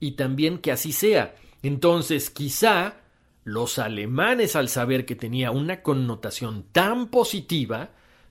y 0.00 0.12
también 0.12 0.58
que 0.58 0.72
así 0.72 0.92
sea. 0.92 1.34
Entonces, 1.62 2.30
quizá 2.30 2.96
los 3.46 3.78
alemanes, 3.78 4.56
al 4.56 4.68
saber 4.68 5.06
que 5.06 5.14
tenía 5.14 5.52
una 5.52 5.80
connotación 5.80 6.64
tan 6.72 7.06
positiva, 7.06 7.90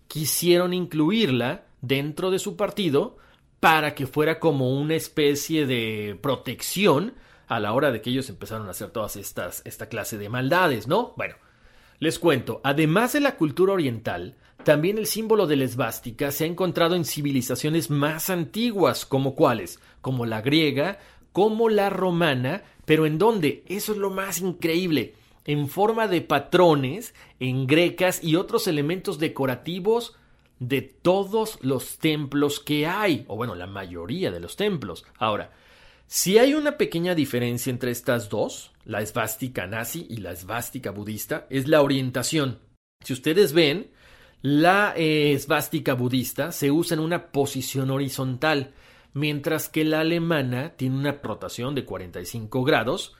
quisieron 0.09 0.73
incluirla 0.73 1.63
dentro 1.79 2.31
de 2.31 2.37
su 2.37 2.57
partido 2.57 3.15
para 3.61 3.95
que 3.95 4.07
fuera 4.07 4.41
como 4.41 4.77
una 4.77 4.95
especie 4.95 5.65
de 5.65 6.19
protección 6.21 7.13
a 7.47 7.61
la 7.61 7.71
hora 7.71 7.93
de 7.93 8.01
que 8.01 8.09
ellos 8.09 8.29
empezaron 8.29 8.67
a 8.67 8.71
hacer 8.71 8.89
todas 8.89 9.15
estas 9.15 9.61
esta 9.63 9.87
clase 9.87 10.17
de 10.17 10.27
maldades, 10.27 10.85
¿no? 10.85 11.13
Bueno, 11.15 11.35
les 11.99 12.19
cuento, 12.19 12.59
además 12.65 13.13
de 13.13 13.21
la 13.21 13.37
cultura 13.37 13.71
oriental, 13.71 14.35
también 14.65 14.97
el 14.97 15.05
símbolo 15.05 15.47
de 15.47 15.55
la 15.55 15.63
esvástica 15.63 16.29
se 16.31 16.43
ha 16.43 16.47
encontrado 16.47 16.93
en 16.93 17.05
civilizaciones 17.05 17.89
más 17.89 18.29
antiguas, 18.29 19.05
como 19.05 19.33
cuáles, 19.33 19.79
como 20.01 20.25
la 20.25 20.41
griega, 20.41 20.99
como 21.35 21.67
la 21.69 21.89
romana 21.91 22.63
pero 22.85 23.05
¿en 23.05 23.17
dónde? 23.17 23.63
Eso 23.67 23.91
es 23.91 23.97
lo 23.97 24.11
más 24.11 24.39
increíble. 24.39 25.15
En 25.43 25.67
forma 25.67 26.07
de 26.07 26.21
patrones, 26.21 27.13
en 27.39 27.67
grecas 27.67 28.23
y 28.23 28.35
otros 28.35 28.67
elementos 28.67 29.19
decorativos 29.19 30.15
de 30.59 30.81
todos 30.81 31.59
los 31.61 31.97
templos 31.97 32.59
que 32.59 32.87
hay, 32.87 33.25
o 33.27 33.35
bueno, 33.35 33.55
la 33.55 33.67
mayoría 33.67 34.31
de 34.31 34.39
los 34.39 34.55
templos. 34.55 35.05
Ahora, 35.17 35.51
si 36.07 36.37
hay 36.37 36.53
una 36.53 36.77
pequeña 36.77 37.13
diferencia 37.13 37.69
entre 37.69 37.91
estas 37.91 38.29
dos, 38.29 38.71
la 38.85 39.01
esvástica 39.01 39.67
nazi 39.67 40.07
y 40.09 40.17
la 40.17 40.31
esvástica 40.31 40.91
budista, 40.91 41.47
es 41.49 41.67
la 41.67 41.81
orientación. 41.81 42.59
Si 43.03 43.13
ustedes 43.13 43.53
ven, 43.53 43.91
la 44.41 44.93
eh, 44.95 45.33
esvástica 45.33 45.95
budista 45.95 46.51
se 46.51 46.71
usa 46.71 46.95
en 46.95 47.01
una 47.01 47.31
posición 47.31 47.91
horizontal, 47.91 48.73
mientras 49.15 49.69
que 49.69 49.85
la 49.85 50.01
alemana 50.01 50.73
tiene 50.75 50.97
una 50.97 51.13
rotación 51.23 51.73
de 51.73 51.85
45 51.85 52.63
grados. 52.63 53.15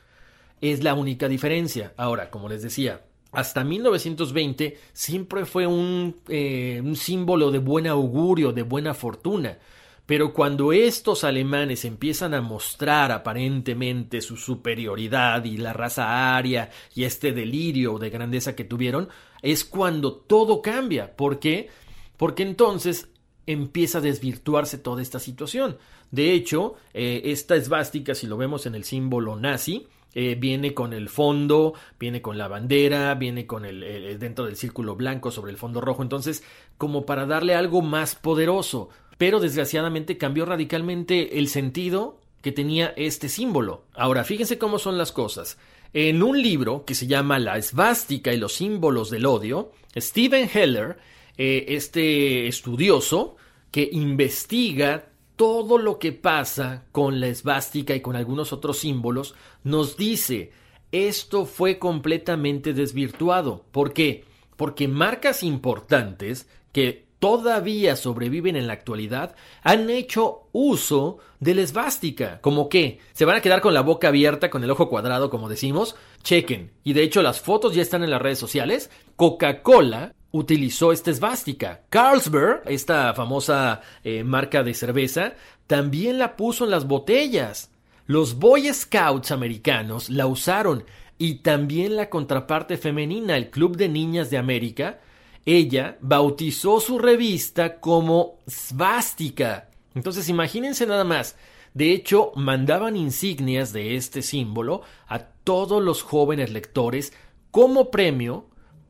Es 0.62 0.84
la 0.84 0.94
única 0.94 1.28
diferencia. 1.28 1.94
Ahora, 1.98 2.30
como 2.30 2.50
les 2.50 2.62
decía, 2.62 3.02
hasta 3.32 3.64
1920 3.64 4.78
siempre 4.94 5.46
fue 5.46 5.66
un, 5.66 6.18
eh, 6.28 6.82
un 6.84 6.96
símbolo 6.96 7.50
de 7.50 7.60
buen 7.60 7.88
augurio, 7.88 8.52
de 8.52 8.64
buena 8.64 8.94
fortuna. 8.94 9.58
Pero 10.06 10.34
cuando 10.34 10.74
estos 10.74 11.24
alemanes 11.24 11.86
empiezan 11.86 12.34
a 12.34 12.42
mostrar 12.42 13.12
aparentemente 13.12 14.22
su 14.22 14.36
superioridad 14.36 15.46
y 15.46 15.58
la 15.58 15.74
raza 15.74 16.36
aria 16.36 16.70
y 16.94 17.06
este 17.06 17.32
delirio 17.32 17.98
de 17.98 18.10
grandeza 18.10 18.54
que 18.54 18.66
tuvieron, 18.66 19.08
es 19.42 19.64
cuando 19.64 20.14
todo 20.14 20.62
cambia. 20.62 21.16
¿Por 21.16 21.40
qué? 21.40 21.70
Porque 22.18 22.44
entonces 22.44 23.08
empieza 23.48 24.00
a 24.00 24.02
desvirtuarse 24.02 24.78
toda 24.78 25.02
esta 25.02 25.20
situación. 25.20 25.78
De 26.12 26.34
hecho, 26.34 26.76
eh, 26.94 27.22
esta 27.26 27.56
esvástica, 27.56 28.16
si 28.16 28.28
lo 28.28 28.38
vemos 28.38 28.66
en 28.66 28.76
el 28.76 28.84
símbolo 28.84 29.36
nazi, 29.36 29.88
eh, 30.14 30.36
viene 30.40 30.74
con 30.74 30.94
el 30.94 31.10
fondo, 31.10 31.74
viene 32.00 32.22
con 32.22 32.38
la 32.38 32.48
bandera, 32.48 33.14
viene 33.16 33.46
con 33.46 33.66
el, 33.66 34.18
dentro 34.18 34.46
del 34.46 34.56
círculo 34.56 34.96
blanco 34.96 35.30
sobre 35.30 35.52
el 35.52 35.58
fondo 35.58 35.82
rojo, 35.82 36.04
entonces 36.04 36.42
como 36.78 37.06
para 37.06 37.26
darle 37.26 37.54
algo 37.54 37.82
más 37.82 38.16
poderoso. 38.16 38.90
Pero 39.18 39.40
desgraciadamente 39.40 40.18
cambió 40.18 40.46
radicalmente 40.46 41.38
el 41.40 41.48
sentido 41.48 42.20
que 42.42 42.52
tenía 42.52 42.94
este 42.96 43.28
símbolo. 43.28 43.84
Ahora, 43.94 44.24
fíjense 44.24 44.58
cómo 44.58 44.80
son 44.80 44.98
las 44.98 45.12
cosas. 45.12 45.58
En 45.94 46.22
un 46.22 46.42
libro 46.42 46.86
que 46.86 46.96
se 46.96 47.08
llama 47.08 47.40
La 47.40 47.58
esvástica 47.58 48.34
y 48.34 48.38
los 48.38 48.54
símbolos 48.54 49.10
del 49.10 49.26
odio, 49.26 49.72
Stephen 49.98 50.50
Heller 50.54 50.98
eh, 51.38 51.66
este 51.70 52.48
estudioso 52.48 53.36
que 53.72 53.90
investiga 53.92 55.10
todo 55.36 55.78
lo 55.78 56.00
que 56.00 56.12
pasa 56.14 56.86
con 56.92 57.20
la 57.20 57.28
esvástica 57.28 57.94
y 57.94 58.02
con 58.02 58.16
algunos 58.16 58.54
otros 58.54 58.80
símbolos, 58.80 59.36
nos 59.64 59.98
dice, 59.98 60.52
esto 60.92 61.46
fue 61.46 61.78
completamente 61.78 62.74
desvirtuado. 62.74 63.66
¿Por 63.72 63.94
qué? 63.94 64.24
Porque 64.56 64.88
marcas 64.88 65.44
importantes 65.44 66.48
que 66.72 67.06
todavía 67.20 67.96
sobreviven 67.96 68.56
en 68.56 68.68
la 68.68 68.74
actualidad 68.74 69.36
han 69.64 69.90
hecho 69.90 70.48
uso 70.52 71.18
de 71.40 71.56
la 71.56 71.62
esvástica. 71.62 72.40
¿Como 72.40 72.70
qué? 72.70 73.00
¿Se 73.14 73.26
van 73.26 73.36
a 73.36 73.42
quedar 73.42 73.62
con 73.62 73.74
la 73.74 73.82
boca 73.82 74.10
abierta, 74.10 74.50
con 74.50 74.64
el 74.64 74.72
ojo 74.72 74.90
cuadrado, 74.90 75.30
como 75.30 75.50
decimos? 75.50 75.96
Chequen. 76.24 76.72
Y 76.84 76.94
de 76.94 77.04
hecho 77.04 77.22
las 77.22 77.42
fotos 77.42 77.74
ya 77.74 77.82
están 77.82 78.04
en 78.04 78.12
las 78.12 78.22
redes 78.22 78.40
sociales. 78.40 78.90
Coca-Cola 79.16 80.14
utilizó 80.38 80.92
esta 80.92 81.12
esvástica. 81.12 81.82
Carlsberg, 81.90 82.64
esta 82.66 83.14
famosa 83.14 83.82
eh, 84.04 84.24
marca 84.24 84.64
de 84.64 84.74
cerveza, 84.74 85.34
también 85.66 86.20
la 86.20 86.36
puso 86.36 86.66
en 86.66 86.72
las 86.72 86.88
botellas. 86.88 87.72
Los 88.06 88.38
Boy 88.38 88.72
Scouts 88.74 89.32
americanos 89.32 90.10
la 90.10 90.28
usaron 90.28 90.84
y 91.18 91.36
también 91.36 91.96
la 91.96 92.10
contraparte 92.10 92.78
femenina, 92.78 93.38
el 93.38 93.50
Club 93.50 93.78
de 93.78 93.88
Niñas 93.88 94.30
de 94.30 94.38
América, 94.38 95.00
ella 95.46 95.98
bautizó 96.02 96.82
su 96.82 97.00
revista 97.00 97.80
como 97.80 98.40
Svástica. 98.46 99.70
Entonces 99.94 100.28
imagínense 100.28 100.86
nada 100.86 101.06
más. 101.06 101.38
De 101.74 101.94
hecho, 101.94 102.32
mandaban 102.36 102.98
insignias 102.98 103.72
de 103.72 103.96
este 103.96 104.22
símbolo 104.22 104.82
a 105.08 105.20
todos 105.20 105.82
los 105.82 106.02
jóvenes 106.02 106.52
lectores 106.52 107.14
como 107.52 107.90
premio 107.90 108.48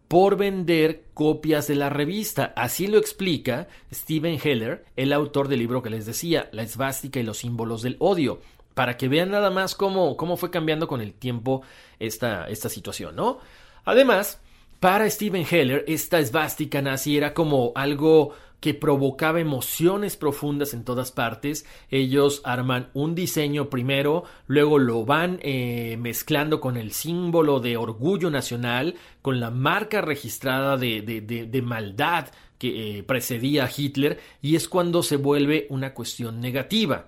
por 0.08 0.38
vender 0.38 1.06
copias 1.14 1.68
de 1.68 1.76
la 1.76 1.90
revista. 1.90 2.54
Así 2.56 2.88
lo 2.88 2.98
explica 2.98 3.68
Steven 3.92 4.40
Heller, 4.42 4.86
el 4.96 5.14
autor 5.14 5.48
del 5.48 5.60
libro 5.60 5.82
que 5.82 5.90
les 5.90 6.06
decía, 6.06 6.50
La 6.52 6.64
esvástica 6.64 7.20
y 7.20 7.24
los 7.24 7.38
símbolos 7.38 7.82
del 7.82 7.98
odio, 8.00 8.42
para 8.74 8.98
que 8.98 9.08
vean 9.08 9.32
nada 9.32 9.50
más 9.50 9.76
cómo, 9.76 10.18
cómo 10.18 10.38
fue 10.38 10.52
cambiando 10.52 10.88
con 10.88 11.02
el 11.02 11.14
tiempo 11.14 11.62
esta, 12.00 12.48
esta 12.48 12.70
situación, 12.70 13.16
¿no? 13.16 13.40
Además, 13.86 14.42
para 14.80 15.10
Steven 15.10 15.46
Heller, 15.50 15.86
esta 15.88 16.20
esvástica 16.20 16.82
nazi 16.82 17.18
era 17.18 17.34
como 17.34 17.72
algo 17.76 18.34
que 18.66 18.74
provocaba 18.74 19.40
emociones 19.40 20.18
profundas 20.18 20.74
en 20.74 20.84
todas 20.84 21.12
partes. 21.12 21.68
Ellos 21.92 22.42
arman 22.44 22.90
un 22.96 23.14
diseño 23.14 23.70
primero, 23.70 24.24
luego 24.48 24.80
lo 24.80 25.06
van 25.06 25.38
eh, 25.44 25.98
mezclando 26.00 26.60
con 26.60 26.76
el 26.76 26.92
símbolo 26.92 27.60
de 27.60 27.78
orgullo 27.78 28.32
nacional, 28.32 28.96
con 29.22 29.40
la 29.40 29.52
marca 29.52 30.02
registrada 30.02 30.78
de, 30.78 31.04
de, 31.04 31.62
maldad 31.62 32.30
que 32.58 32.98
eh, 32.98 33.04
precedía 33.04 33.66
a 33.66 33.70
Hitler, 33.70 34.20
y 34.42 34.56
es 34.56 34.68
cuando 34.68 35.04
se 35.04 35.18
vuelve 35.18 35.68
una 35.70 35.94
cuestión 35.94 36.42
negativa. 36.42 37.06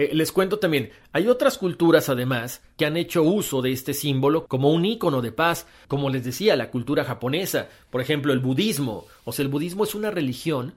Eh, 0.00 0.14
les 0.14 0.32
cuento 0.32 0.58
también, 0.58 0.92
hay 1.12 1.28
otras 1.28 1.58
culturas 1.58 2.08
además 2.08 2.62
que 2.78 2.86
han 2.86 2.96
hecho 2.96 3.22
uso 3.22 3.60
de 3.60 3.70
este 3.70 3.92
símbolo 3.92 4.46
como 4.46 4.72
un 4.72 4.86
icono 4.86 5.20
de 5.20 5.30
paz, 5.30 5.66
como 5.88 6.08
les 6.08 6.24
decía, 6.24 6.56
la 6.56 6.70
cultura 6.70 7.04
japonesa, 7.04 7.68
por 7.90 8.00
ejemplo, 8.00 8.32
el 8.32 8.38
budismo. 8.38 9.04
O 9.24 9.32
sea, 9.32 9.42
el 9.42 9.50
budismo 9.50 9.84
es 9.84 9.94
una 9.94 10.10
religión 10.10 10.72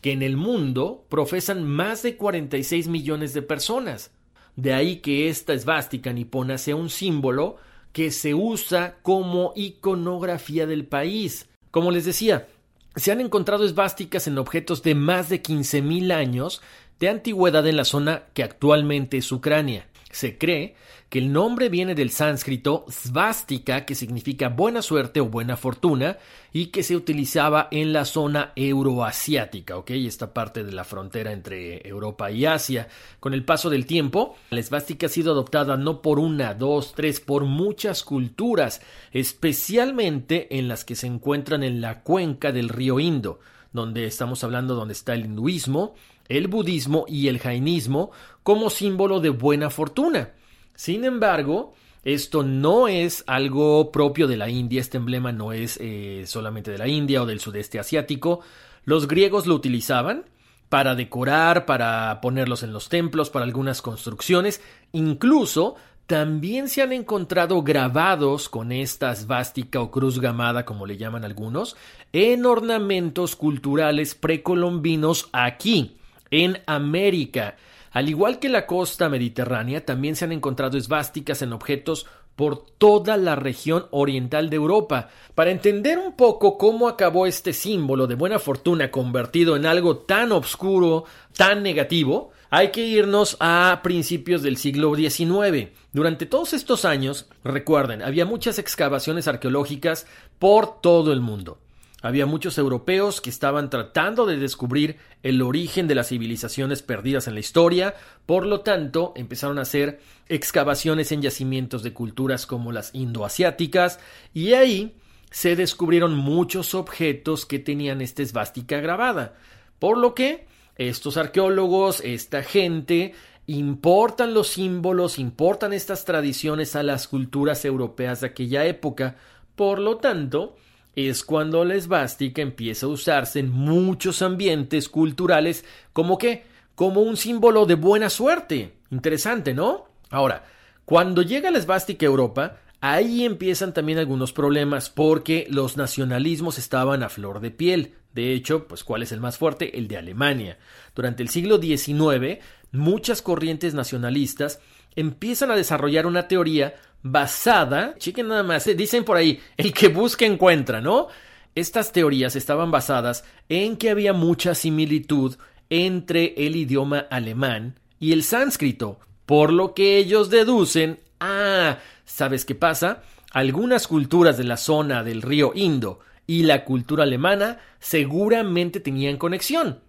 que 0.00 0.12
en 0.12 0.22
el 0.22 0.38
mundo 0.38 1.04
profesan 1.10 1.64
más 1.64 2.02
de 2.02 2.16
46 2.16 2.88
millones 2.88 3.34
de 3.34 3.42
personas. 3.42 4.10
De 4.56 4.72
ahí 4.72 5.00
que 5.00 5.28
esta 5.28 5.52
esvástica 5.52 6.14
nipona 6.14 6.56
sea 6.56 6.74
un 6.74 6.88
símbolo 6.88 7.56
que 7.92 8.10
se 8.10 8.32
usa 8.32 8.96
como 9.02 9.52
iconografía 9.54 10.66
del 10.66 10.86
país. 10.86 11.46
Como 11.70 11.90
les 11.90 12.06
decía, 12.06 12.48
se 12.96 13.10
han 13.10 13.20
encontrado 13.20 13.64
esvásticas 13.64 14.26
en 14.26 14.38
objetos 14.38 14.82
de 14.82 14.94
más 14.94 15.28
de 15.28 15.42
15.000 15.42 16.12
años 16.12 16.60
de 17.02 17.08
antigüedad 17.08 17.66
en 17.66 17.76
la 17.76 17.84
zona 17.84 18.26
que 18.32 18.44
actualmente 18.44 19.16
es 19.16 19.32
Ucrania. 19.32 19.88
Se 20.12 20.38
cree 20.38 20.76
que 21.08 21.18
el 21.18 21.32
nombre 21.32 21.68
viene 21.68 21.96
del 21.96 22.10
sánscrito 22.10 22.84
svástica, 22.88 23.84
que 23.84 23.96
significa 23.96 24.50
buena 24.50 24.82
suerte 24.82 25.18
o 25.18 25.26
buena 25.26 25.56
fortuna, 25.56 26.18
y 26.52 26.66
que 26.66 26.84
se 26.84 26.94
utilizaba 26.94 27.66
en 27.72 27.92
la 27.92 28.04
zona 28.04 28.52
euroasiática, 28.54 29.78
¿ok? 29.78 29.90
Esta 29.90 30.32
parte 30.32 30.62
de 30.62 30.70
la 30.70 30.84
frontera 30.84 31.32
entre 31.32 31.86
Europa 31.88 32.30
y 32.30 32.46
Asia. 32.46 32.86
Con 33.18 33.34
el 33.34 33.44
paso 33.44 33.68
del 33.68 33.84
tiempo, 33.84 34.36
la 34.50 34.60
esvástica 34.60 35.06
ha 35.06 35.10
sido 35.10 35.32
adoptada 35.32 35.76
no 35.76 36.02
por 36.02 36.20
una, 36.20 36.54
dos, 36.54 36.92
tres, 36.94 37.18
por 37.18 37.46
muchas 37.46 38.04
culturas, 38.04 38.80
especialmente 39.10 40.56
en 40.56 40.68
las 40.68 40.84
que 40.84 40.94
se 40.94 41.08
encuentran 41.08 41.64
en 41.64 41.80
la 41.80 42.02
cuenca 42.04 42.52
del 42.52 42.68
río 42.68 43.00
Indo, 43.00 43.40
donde 43.72 44.04
estamos 44.04 44.44
hablando 44.44 44.76
donde 44.76 44.92
está 44.92 45.14
el 45.14 45.24
hinduismo, 45.24 45.94
el 46.38 46.48
budismo 46.48 47.04
y 47.08 47.28
el 47.28 47.38
jainismo 47.38 48.10
como 48.42 48.70
símbolo 48.70 49.20
de 49.20 49.30
buena 49.30 49.70
fortuna. 49.70 50.30
Sin 50.74 51.04
embargo, 51.04 51.74
esto 52.04 52.42
no 52.42 52.88
es 52.88 53.22
algo 53.26 53.92
propio 53.92 54.26
de 54.26 54.36
la 54.36 54.48
India, 54.48 54.80
este 54.80 54.96
emblema 54.96 55.30
no 55.30 55.52
es 55.52 55.78
eh, 55.80 56.24
solamente 56.26 56.70
de 56.70 56.78
la 56.78 56.88
India 56.88 57.22
o 57.22 57.26
del 57.26 57.40
sudeste 57.40 57.78
asiático. 57.78 58.40
Los 58.84 59.06
griegos 59.06 59.46
lo 59.46 59.54
utilizaban 59.54 60.24
para 60.68 60.94
decorar, 60.94 61.66
para 61.66 62.20
ponerlos 62.20 62.62
en 62.62 62.72
los 62.72 62.88
templos, 62.88 63.28
para 63.28 63.44
algunas 63.44 63.82
construcciones, 63.82 64.62
incluso 64.92 65.76
también 66.06 66.68
se 66.68 66.82
han 66.82 66.92
encontrado 66.92 67.62
grabados 67.62 68.48
con 68.48 68.72
esta 68.72 69.14
svástica 69.14 69.80
o 69.80 69.90
cruz 69.90 70.18
gamada, 70.18 70.64
como 70.64 70.86
le 70.86 70.96
llaman 70.96 71.24
algunos, 71.24 71.76
en 72.12 72.46
ornamentos 72.46 73.36
culturales 73.36 74.14
precolombinos 74.14 75.28
aquí, 75.32 75.96
en 76.32 76.60
América. 76.66 77.54
Al 77.92 78.08
igual 78.08 78.40
que 78.40 78.48
la 78.48 78.66
costa 78.66 79.08
mediterránea, 79.08 79.84
también 79.84 80.16
se 80.16 80.24
han 80.24 80.32
encontrado 80.32 80.76
esvásticas 80.76 81.42
en 81.42 81.52
objetos 81.52 82.06
por 82.34 82.64
toda 82.64 83.18
la 83.18 83.36
región 83.36 83.86
oriental 83.90 84.48
de 84.48 84.56
Europa. 84.56 85.10
Para 85.34 85.50
entender 85.50 85.98
un 85.98 86.16
poco 86.16 86.56
cómo 86.56 86.88
acabó 86.88 87.26
este 87.26 87.52
símbolo 87.52 88.06
de 88.06 88.14
buena 88.14 88.38
fortuna 88.38 88.90
convertido 88.90 89.54
en 89.54 89.66
algo 89.66 89.98
tan 89.98 90.32
oscuro, 90.32 91.04
tan 91.36 91.62
negativo, 91.62 92.30
hay 92.48 92.68
que 92.68 92.84
irnos 92.84 93.36
a 93.40 93.80
principios 93.82 94.42
del 94.42 94.56
siglo 94.56 94.94
XIX. 94.94 95.68
Durante 95.92 96.24
todos 96.24 96.54
estos 96.54 96.86
años, 96.86 97.28
recuerden, 97.44 98.02
había 98.02 98.24
muchas 98.24 98.58
excavaciones 98.58 99.28
arqueológicas 99.28 100.06
por 100.38 100.80
todo 100.80 101.12
el 101.12 101.20
mundo. 101.20 101.58
Había 102.02 102.26
muchos 102.26 102.58
europeos 102.58 103.20
que 103.20 103.30
estaban 103.30 103.70
tratando 103.70 104.26
de 104.26 104.36
descubrir 104.36 104.96
el 105.22 105.40
origen 105.40 105.86
de 105.86 105.94
las 105.94 106.08
civilizaciones 106.08 106.82
perdidas 106.82 107.28
en 107.28 107.34
la 107.34 107.40
historia, 107.40 107.94
por 108.26 108.44
lo 108.44 108.60
tanto 108.60 109.12
empezaron 109.14 109.58
a 109.60 109.62
hacer 109.62 110.00
excavaciones 110.28 111.12
en 111.12 111.22
yacimientos 111.22 111.84
de 111.84 111.92
culturas 111.92 112.44
como 112.44 112.72
las 112.72 112.92
indoasiáticas 112.92 114.00
y 114.34 114.54
ahí 114.54 114.96
se 115.30 115.54
descubrieron 115.54 116.16
muchos 116.16 116.74
objetos 116.74 117.46
que 117.46 117.60
tenían 117.60 118.00
esta 118.00 118.22
esvástica 118.22 118.80
grabada, 118.80 119.34
por 119.78 119.96
lo 119.96 120.14
que 120.14 120.46
estos 120.76 121.16
arqueólogos, 121.16 122.00
esta 122.00 122.42
gente, 122.42 123.14
importan 123.46 124.34
los 124.34 124.48
símbolos, 124.48 125.20
importan 125.20 125.72
estas 125.72 126.04
tradiciones 126.04 126.74
a 126.74 126.82
las 126.82 127.06
culturas 127.06 127.64
europeas 127.64 128.20
de 128.20 128.26
aquella 128.26 128.64
época, 128.66 129.16
por 129.54 129.78
lo 129.78 129.98
tanto, 129.98 130.56
es 130.94 131.24
cuando 131.24 131.64
la 131.64 131.74
esvástica 131.74 132.42
empieza 132.42 132.86
a 132.86 132.90
usarse 132.90 133.40
en 133.40 133.50
muchos 133.50 134.22
ambientes 134.22 134.88
culturales 134.88 135.64
como 135.92 136.18
que 136.18 136.44
como 136.74 137.02
un 137.02 137.16
símbolo 137.16 137.66
de 137.66 137.74
buena 137.74 138.10
suerte. 138.10 138.74
Interesante, 138.90 139.54
¿no? 139.54 139.86
Ahora, 140.10 140.44
cuando 140.84 141.22
llega 141.22 141.50
la 141.50 141.58
esvástica 141.58 142.06
a 142.06 142.08
Europa, 142.08 142.58
ahí 142.80 143.24
empiezan 143.24 143.72
también 143.72 143.98
algunos 143.98 144.32
problemas 144.32 144.90
porque 144.90 145.46
los 145.48 145.76
nacionalismos 145.76 146.58
estaban 146.58 147.02
a 147.02 147.08
flor 147.08 147.40
de 147.40 147.50
piel. 147.50 147.94
De 148.14 148.32
hecho, 148.34 148.66
pues 148.66 148.84
¿cuál 148.84 149.02
es 149.02 149.12
el 149.12 149.20
más 149.20 149.38
fuerte? 149.38 149.78
El 149.78 149.88
de 149.88 149.96
Alemania. 149.96 150.58
Durante 150.94 151.22
el 151.22 151.28
siglo 151.28 151.58
XIX, 151.60 152.40
muchas 152.72 153.22
corrientes 153.22 153.74
nacionalistas 153.74 154.60
empiezan 154.96 155.50
a 155.50 155.56
desarrollar 155.56 156.06
una 156.06 156.28
teoría 156.28 156.74
basada, 157.02 157.94
chiquen 157.98 158.28
nada 158.28 158.42
más, 158.42 158.66
eh, 158.66 158.74
dicen 158.74 159.04
por 159.04 159.16
ahí, 159.16 159.40
el 159.56 159.72
que 159.72 159.88
busca 159.88 160.24
encuentra, 160.24 160.80
¿no? 160.80 161.08
Estas 161.54 161.92
teorías 161.92 162.36
estaban 162.36 162.70
basadas 162.70 163.24
en 163.48 163.76
que 163.76 163.90
había 163.90 164.12
mucha 164.12 164.54
similitud 164.54 165.36
entre 165.68 166.34
el 166.36 166.56
idioma 166.56 167.06
alemán 167.10 167.78
y 167.98 168.12
el 168.12 168.22
sánscrito, 168.22 169.00
por 169.26 169.52
lo 169.52 169.74
que 169.74 169.98
ellos 169.98 170.30
deducen, 170.30 171.00
ah, 171.20 171.78
¿sabes 172.04 172.44
qué 172.44 172.54
pasa? 172.54 173.02
Algunas 173.32 173.86
culturas 173.86 174.36
de 174.36 174.44
la 174.44 174.56
zona 174.56 175.02
del 175.02 175.22
río 175.22 175.52
Indo 175.54 176.00
y 176.26 176.44
la 176.44 176.64
cultura 176.64 177.04
alemana 177.04 177.58
seguramente 177.78 178.80
tenían 178.80 179.16
conexión. 179.16 179.80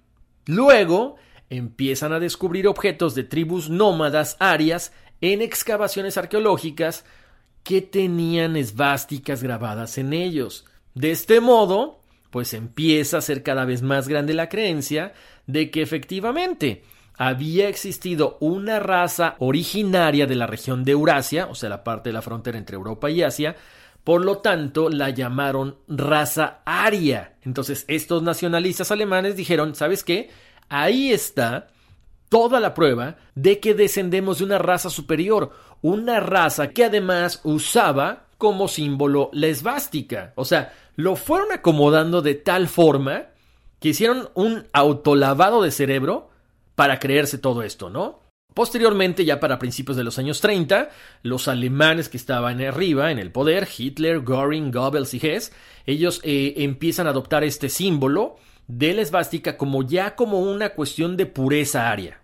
Luego, 0.45 1.15
empiezan 1.57 2.13
a 2.13 2.19
descubrir 2.19 2.67
objetos 2.67 3.15
de 3.15 3.23
tribus 3.23 3.69
nómadas 3.69 4.37
arias 4.39 4.91
en 5.21 5.41
excavaciones 5.41 6.17
arqueológicas 6.17 7.05
que 7.63 7.81
tenían 7.81 8.55
esvásticas 8.55 9.41
grabadas 9.41 9.97
en 9.97 10.13
ellos. 10.13 10.65
De 10.95 11.11
este 11.11 11.39
modo, 11.39 12.01
pues 12.29 12.53
empieza 12.53 13.17
a 13.17 13.21
ser 13.21 13.43
cada 13.43 13.65
vez 13.65 13.81
más 13.81 14.07
grande 14.07 14.33
la 14.33 14.49
creencia 14.49 15.13
de 15.47 15.71
que 15.71 15.81
efectivamente 15.81 16.83
había 17.15 17.69
existido 17.69 18.37
una 18.41 18.79
raza 18.79 19.35
originaria 19.39 20.25
de 20.25 20.35
la 20.35 20.47
región 20.47 20.83
de 20.83 20.93
Eurasia, 20.93 21.47
o 21.47 21.55
sea, 21.55 21.69
la 21.69 21.83
parte 21.83 22.09
de 22.09 22.13
la 22.13 22.21
frontera 22.21 22.57
entre 22.57 22.75
Europa 22.75 23.09
y 23.09 23.21
Asia, 23.21 23.55
por 24.03 24.25
lo 24.25 24.39
tanto 24.39 24.89
la 24.89 25.09
llamaron 25.11 25.77
raza 25.87 26.61
aria. 26.65 27.35
Entonces 27.43 27.85
estos 27.87 28.23
nacionalistas 28.23 28.91
alemanes 28.91 29.35
dijeron, 29.35 29.75
¿sabes 29.75 30.03
qué? 30.03 30.29
Ahí 30.69 31.11
está 31.11 31.67
toda 32.29 32.59
la 32.59 32.73
prueba 32.73 33.17
de 33.35 33.59
que 33.59 33.73
descendemos 33.73 34.39
de 34.39 34.45
una 34.45 34.57
raza 34.57 34.89
superior, 34.89 35.51
una 35.81 36.19
raza 36.19 36.69
que 36.69 36.85
además 36.85 37.41
usaba 37.43 38.25
como 38.37 38.67
símbolo 38.67 39.29
la 39.33 39.47
esvástica. 39.47 40.33
O 40.35 40.45
sea, 40.45 40.73
lo 40.95 41.15
fueron 41.15 41.51
acomodando 41.51 42.21
de 42.21 42.35
tal 42.35 42.67
forma 42.67 43.27
que 43.79 43.89
hicieron 43.89 44.29
un 44.33 44.65
autolavado 44.73 45.61
de 45.61 45.71
cerebro 45.71 46.29
para 46.75 46.99
creerse 46.99 47.37
todo 47.37 47.63
esto, 47.63 47.89
¿no? 47.89 48.21
Posteriormente, 48.53 49.25
ya 49.25 49.39
para 49.39 49.57
principios 49.57 49.97
de 49.97 50.03
los 50.03 50.19
años 50.19 50.39
30, 50.39 50.89
los 51.23 51.47
alemanes 51.47 52.07
que 52.07 52.17
estaban 52.17 52.61
arriba 52.61 53.11
en 53.11 53.17
el 53.17 53.31
poder, 53.31 53.67
Hitler, 53.77 54.23
Göring, 54.23 54.71
Goebbels 54.71 55.13
y 55.15 55.25
Hess, 55.25 55.51
ellos 55.85 56.21
eh, 56.23 56.53
empiezan 56.57 57.07
a 57.07 57.11
adoptar 57.11 57.43
este 57.43 57.69
símbolo 57.69 58.37
de 58.67 58.93
la 58.93 59.01
esvástica 59.01 59.57
como 59.57 59.83
ya 59.83 60.15
como 60.15 60.39
una 60.39 60.69
cuestión 60.69 61.17
de 61.17 61.25
pureza 61.25 61.89
aria, 61.89 62.19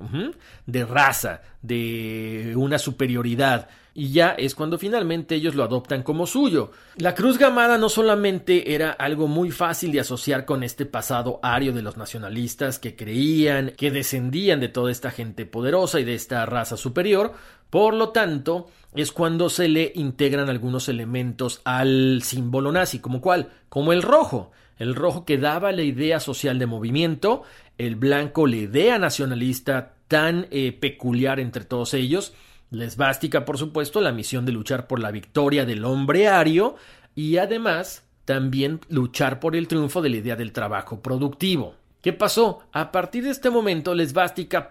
de 0.66 0.86
raza, 0.86 1.42
de 1.62 2.54
una 2.56 2.80
superioridad. 2.80 3.70
Y 3.94 4.12
ya 4.12 4.30
es 4.30 4.56
cuando 4.56 4.78
finalmente 4.78 5.36
ellos 5.36 5.56
lo 5.56 5.64
adoptan 5.64 6.04
como 6.04 6.26
suyo. 6.26 6.72
La 6.96 7.16
cruz 7.16 7.38
gamada 7.38 7.78
no 7.78 7.90
solamente 7.90 8.74
era 8.74 8.92
algo 8.92 9.28
muy 9.28 9.52
fácil 9.52 9.92
de 9.92 10.00
asociar 10.00 10.46
con 10.46 10.64
este 10.64 10.86
pasado 10.86 11.40
ario 11.44 11.74
de 11.74 11.82
los 11.82 11.98
nacionalistas 11.98 12.80
que 12.80 12.96
creían 12.96 13.74
que 13.76 13.92
descendían 13.92 14.62
de 14.62 14.70
toda 14.70 14.92
esta 14.92 15.12
gente 15.12 15.46
poderosa 15.46 16.00
y 16.00 16.06
de 16.06 16.14
esta 16.16 16.46
raza 16.46 16.78
superior, 16.78 17.34
por 17.70 17.94
lo 17.94 18.10
tanto, 18.10 18.68
es 18.96 19.12
cuando 19.12 19.50
se 19.50 19.68
le 19.68 19.92
integran 19.96 20.50
algunos 20.50 20.88
elementos 20.88 21.62
al 21.66 22.22
símbolo 22.24 22.72
nazi, 22.72 23.00
como 23.00 23.20
cuál, 23.22 23.50
como 23.70 23.92
el 23.92 24.02
rojo 24.02 24.52
el 24.80 24.96
rojo 24.96 25.26
que 25.26 25.38
daba 25.38 25.72
la 25.72 25.84
idea 25.84 26.20
social 26.20 26.58
de 26.58 26.66
movimiento, 26.66 27.44
el 27.78 27.96
blanco 27.96 28.48
la 28.48 28.56
idea 28.56 28.98
nacionalista 28.98 29.94
tan 30.08 30.48
eh, 30.50 30.72
peculiar 30.72 31.40
entre 31.40 31.66
todos 31.66 31.94
ellos, 31.94 32.34
la 32.72 32.86
esvástica, 32.86 33.46
por 33.46 33.58
supuesto, 33.58 34.02
la 34.02 34.12
misión 34.12 34.46
de 34.46 34.52
luchar 34.52 34.88
por 34.88 35.00
la 35.00 35.12
victoria 35.12 35.66
del 35.66 35.86
hombre 35.86 36.28
ario 36.28 36.76
y 37.16 37.38
además 37.38 38.04
también 38.26 38.80
luchar 38.90 39.40
por 39.40 39.56
el 39.56 39.68
triunfo 39.68 40.02
de 40.02 40.10
la 40.10 40.18
idea 40.18 40.36
del 40.36 40.52
trabajo 40.52 41.02
productivo. 41.02 41.76
¿Qué 42.02 42.14
pasó? 42.14 42.60
A 42.72 42.92
partir 42.92 43.26
de 43.26 43.32
este 43.32 43.50
momento, 43.50 43.94
la 43.94 44.04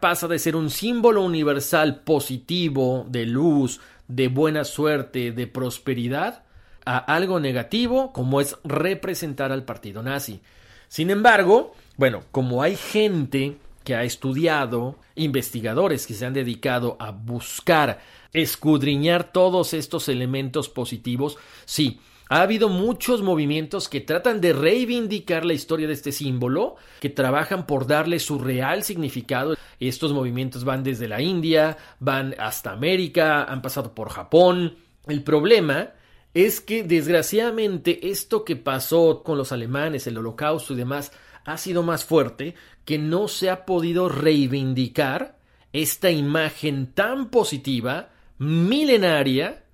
pasa 0.01 0.29
de 0.29 0.39
ser 0.39 0.57
un 0.57 0.71
símbolo 0.71 1.23
universal 1.23 2.01
positivo, 2.01 3.05
de 3.09 3.27
luz, 3.27 3.81
de 4.07 4.29
buena 4.29 4.65
suerte, 4.65 5.33
de 5.33 5.47
prosperidad, 5.47 6.45
a 6.85 6.99
algo 6.99 7.41
negativo 7.41 8.13
como 8.13 8.41
es 8.41 8.57
representar 8.65 9.53
al 9.53 9.65
partido 9.65 10.03
nazi. 10.03 10.41
Sin 10.89 11.11
embargo, 11.11 11.75
bueno, 11.97 12.23
como 12.31 12.63
hay 12.63 12.77
gente 12.77 13.57
que 13.85 13.95
ha 13.95 14.05
estudiado, 14.05 14.97
investigadores 15.15 16.07
que 16.07 16.15
se 16.15 16.27
han 16.27 16.35
dedicado 16.35 16.97
a 17.01 17.11
buscar, 17.11 18.01
escudriñar 18.33 19.33
todos 19.33 19.73
estos 19.75 20.09
elementos 20.09 20.69
positivos, 20.69 21.39
sí, 21.65 22.01
Ha 22.31 22.43
habido 22.43 22.69
muchos 22.69 23.23
movimientos 23.23 23.89
que 23.89 24.03
tratan 24.03 24.43
de 24.43 24.53
reivindicar 24.53 25.47
la 25.47 25.55
historia 25.55 25.87
de 25.87 25.95
este 25.95 26.13
símbolo, 26.13 26.77
que 27.01 27.09
trabajan 27.09 27.67
por 27.67 27.87
darle 27.87 28.19
su 28.19 28.39
real 28.39 28.83
significado. 28.83 29.57
Estos 29.81 30.13
movimientos 30.13 30.63
van 30.65 30.85
desde 30.85 31.09
la 31.09 31.23
India, 31.23 31.79
van 32.01 32.35
hasta 32.39 32.73
América, 32.73 33.45
han 33.45 33.63
pasado 33.63 33.95
por 33.95 34.11
Japón. 34.11 34.77
El 35.07 35.23
problema 35.25 35.93
es 36.35 36.61
que 36.61 36.83
desgraciadamente 36.83 38.11
esto 38.11 38.45
que 38.45 38.57
pasó 38.57 39.23
con 39.23 39.39
los 39.39 39.53
alemanes, 39.53 40.07
el 40.07 40.19
holocausto 40.19 40.75
y 40.75 40.77
demás, 40.77 41.13
ha 41.45 41.57
sido 41.57 41.83
más 41.83 42.05
fuerte 42.05 42.55
que 42.85 42.99
no 42.99 43.29
se 43.29 43.51
ha 43.51 43.65
podido 43.65 44.09
reivindicar 44.09 45.39
esta 45.73 46.11
imagen 46.11 46.93
tan 46.93 47.31
positiva, 47.31 48.11
milenaria, 48.39 49.65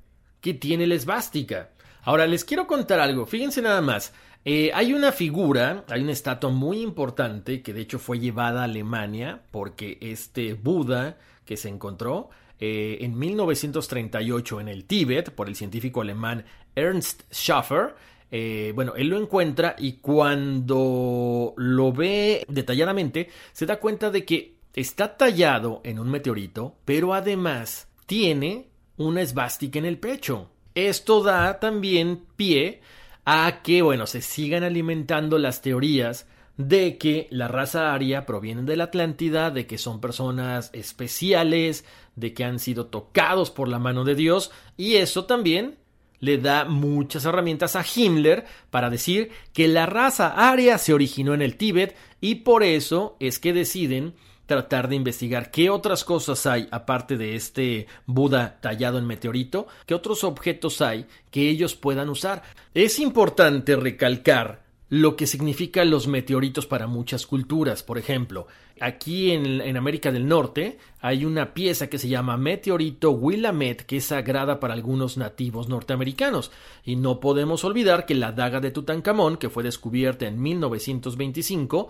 que 0.41 0.55
tiene 0.55 0.87
la 0.87 0.95
esvástica. 0.95 1.71
Ahora 2.03 2.27
les 2.27 2.45
quiero 2.45 2.67
contar 2.67 3.01
algo, 3.01 3.27
fíjense 3.27 3.63
nada 3.63 3.81
más. 3.81 4.13
Eh, 4.45 4.71
hay 4.75 4.93
una 4.93 5.11
figura, 5.11 5.85
hay 5.89 6.03
una 6.03 6.13
estatua 6.13 6.51
muy 6.51 6.83
importante 6.83 7.63
que 7.63 7.73
de 7.73 7.81
hecho 7.81 7.99
fue 7.99 8.19
llevada 8.19 8.61
a 8.61 8.65
Alemania 8.65 9.41
porque 9.51 9.97
este 10.03 10.53
Buda 10.53 11.17
que 11.47 11.57
se 11.57 11.71
encontró 11.71 12.29
eh, 12.61 12.99
en 13.01 13.19
1938 13.19 14.61
en 14.61 14.69
el 14.69 14.85
Tíbet 14.85 15.31
por 15.31 15.49
el 15.49 15.57
científico 15.57 16.01
alemán 16.01 16.45
Ernst 16.75 17.23
Schaffer, 17.33 17.95
eh, 18.31 18.73
bueno, 18.75 18.95
él 18.97 19.09
lo 19.09 19.19
encuentra 19.19 19.77
y 19.79 19.95
cuando 19.95 21.55
lo 21.57 21.93
ve 21.93 22.45
detalladamente 22.49 23.29
se 23.53 23.67
da 23.67 23.79
cuenta 23.79 24.11
de 24.11 24.25
que 24.25 24.57
está 24.75 25.17
tallado 25.17 25.81
en 25.85 25.99
un 25.99 26.11
meteorito, 26.11 26.77
pero 26.85 27.15
además 27.15 27.89
tiene 28.07 28.69
una 28.97 29.23
esvástica 29.23 29.79
en 29.79 29.85
el 29.85 29.99
pecho. 29.99 30.51
Esto 30.75 31.23
da 31.23 31.61
también 31.61 32.25
pie 32.37 32.81
a 33.25 33.61
que, 33.63 33.83
bueno, 33.83 34.07
se 34.07 34.21
sigan 34.21 34.65
alimentando 34.65 35.39
las 35.39 35.63
teorías 35.63 36.27
de 36.57 36.99
que 36.99 37.27
la 37.31 37.49
raza 37.49 37.93
aria 37.93 38.27
proviene 38.27 38.63
de 38.63 38.77
la 38.77 38.85
Atlántida, 38.85 39.51
de 39.51 39.67
que 39.67 39.79
son 39.79 40.01
personas 40.01 40.71
especiales, 40.73 41.85
de 42.17 42.33
que 42.33 42.45
han 42.45 42.59
sido 42.59 42.87
tocados 42.87 43.51
por 43.51 43.69
la 43.69 43.79
mano 43.79 44.05
de 44.05 44.15
Dios, 44.15 44.51
y 44.77 44.95
eso 44.97 45.25
también 45.25 45.77
le 46.21 46.39
da 46.39 46.65
muchas 46.65 47.25
herramientas 47.25 47.77
a 47.77 47.85
Himmler 47.85 48.47
para 48.71 48.89
decir 48.89 49.31
que 49.53 49.69
la 49.69 49.87
raza 49.87 50.29
aria 50.51 50.79
se 50.79 50.95
originó 50.95 51.35
en 51.35 51.43
el 51.43 51.57
Tíbet 51.57 51.97
y 52.21 52.37
por 52.37 52.63
eso 52.63 53.17
es 53.21 53.39
que 53.39 53.53
deciden 53.53 54.15
tratar 54.47 54.89
de 54.89 54.97
investigar 54.97 55.51
qué 55.51 55.71
otras 55.71 56.05
cosas 56.05 56.47
hay 56.47 56.69
aparte 56.71 57.17
de 57.17 57.35
este 57.35 57.87
Buda 58.07 58.59
tallado 58.61 58.99
en 58.99 59.07
meteorito, 59.07 59.67
qué 59.87 59.95
otros 59.95 60.25
objetos 60.25 60.81
hay 60.81 61.07
que 61.31 61.49
ellos 61.49 61.75
puedan 61.75 62.09
usar. 62.09 62.43
Es 62.75 62.99
importante 62.99 63.77
recalcar 63.77 64.64
lo 64.95 65.17
que 65.17 65.27
significan 65.27 65.91
los 65.91 66.07
meteoritos 66.07 66.67
para 66.67 66.87
muchas 66.87 67.27
culturas. 67.27 67.83
Por 67.83 67.99
ejemplo, 67.99 68.47
aquí 68.81 69.33
en, 69.33 69.61
en, 69.61 69.77
América 69.77 70.13
del 70.13 70.29
Norte 70.29 70.79
hay 71.01 71.25
una 71.25 71.53
pieza 71.53 71.89
que 71.89 71.99
se 71.99 72.07
llama 72.07 72.37
Meteorito 72.37 73.11
Willamette 73.11 73.87
que 73.87 73.97
es 73.97 74.05
sagrada 74.05 74.61
para 74.61 74.73
algunos 74.73 75.17
nativos 75.17 75.69
norteamericanos. 75.69 76.53
Y 76.85 76.95
no 76.95 77.19
podemos 77.19 77.65
olvidar 77.65 78.07
que 78.07 78.15
la 78.15 78.31
daga 78.31 78.61
de 78.61 78.71
Tutankamón, 78.71 79.37
que 79.37 79.51
fue 79.51 79.65
descubierta 79.65 80.29
en 80.29 80.41
1925, 80.41 81.89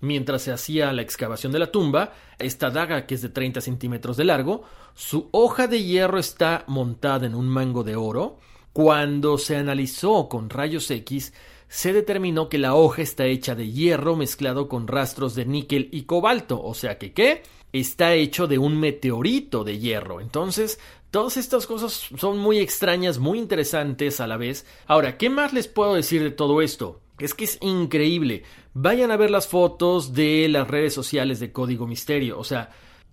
mientras 0.00 0.42
se 0.42 0.52
hacía 0.52 0.92
la 0.92 1.00
excavación 1.00 1.52
de 1.52 1.58
la 1.58 1.72
tumba, 1.72 2.12
esta 2.38 2.68
daga 2.68 3.06
que 3.06 3.14
es 3.14 3.22
de 3.22 3.30
30 3.30 3.62
centímetros 3.62 4.18
de 4.18 4.24
largo, 4.24 4.64
su 4.94 5.30
hoja 5.30 5.68
de 5.68 5.82
hierro 5.82 6.18
está 6.18 6.64
montada 6.66 7.24
en 7.24 7.34
un 7.34 7.48
mango 7.48 7.82
de 7.82 7.96
oro. 7.96 8.40
Cuando 8.74 9.38
se 9.38 9.56
analizó 9.56 10.28
con 10.28 10.50
rayos 10.50 10.90
X, 10.90 11.32
se 11.72 11.94
determinó 11.94 12.50
que 12.50 12.58
la 12.58 12.74
hoja 12.74 13.00
está 13.00 13.24
hecha 13.24 13.54
de 13.54 13.72
hierro 13.72 14.14
mezclado 14.14 14.68
con 14.68 14.86
rastros 14.86 15.34
de 15.34 15.46
níquel 15.46 15.88
y 15.90 16.02
cobalto, 16.02 16.62
o 16.62 16.74
sea 16.74 16.98
que 16.98 17.14
¿qué? 17.14 17.44
Está 17.72 18.12
hecho 18.12 18.46
de 18.46 18.58
un 18.58 18.78
meteorito 18.78 19.64
de 19.64 19.78
hierro. 19.78 20.20
Entonces, 20.20 20.78
todas 21.10 21.38
estas 21.38 21.66
cosas 21.66 22.10
son 22.18 22.36
muy 22.36 22.58
extrañas, 22.58 23.18
muy 23.18 23.38
interesantes 23.38 24.20
a 24.20 24.26
la 24.26 24.36
vez. 24.36 24.66
Ahora, 24.86 25.16
¿qué 25.16 25.30
más 25.30 25.54
les 25.54 25.66
puedo 25.66 25.94
decir 25.94 26.22
de 26.22 26.30
todo 26.30 26.60
esto? 26.60 27.00
Es 27.18 27.32
que 27.32 27.44
es 27.44 27.56
increíble. 27.62 28.42
Vayan 28.74 29.10
a 29.10 29.16
ver 29.16 29.30
las 29.30 29.48
fotos 29.48 30.12
de 30.12 30.50
las 30.50 30.68
redes 30.68 30.92
sociales 30.92 31.40
de 31.40 31.52
Código 31.52 31.86
Misterio. 31.86 32.38
O 32.38 32.44
sea, 32.44 32.68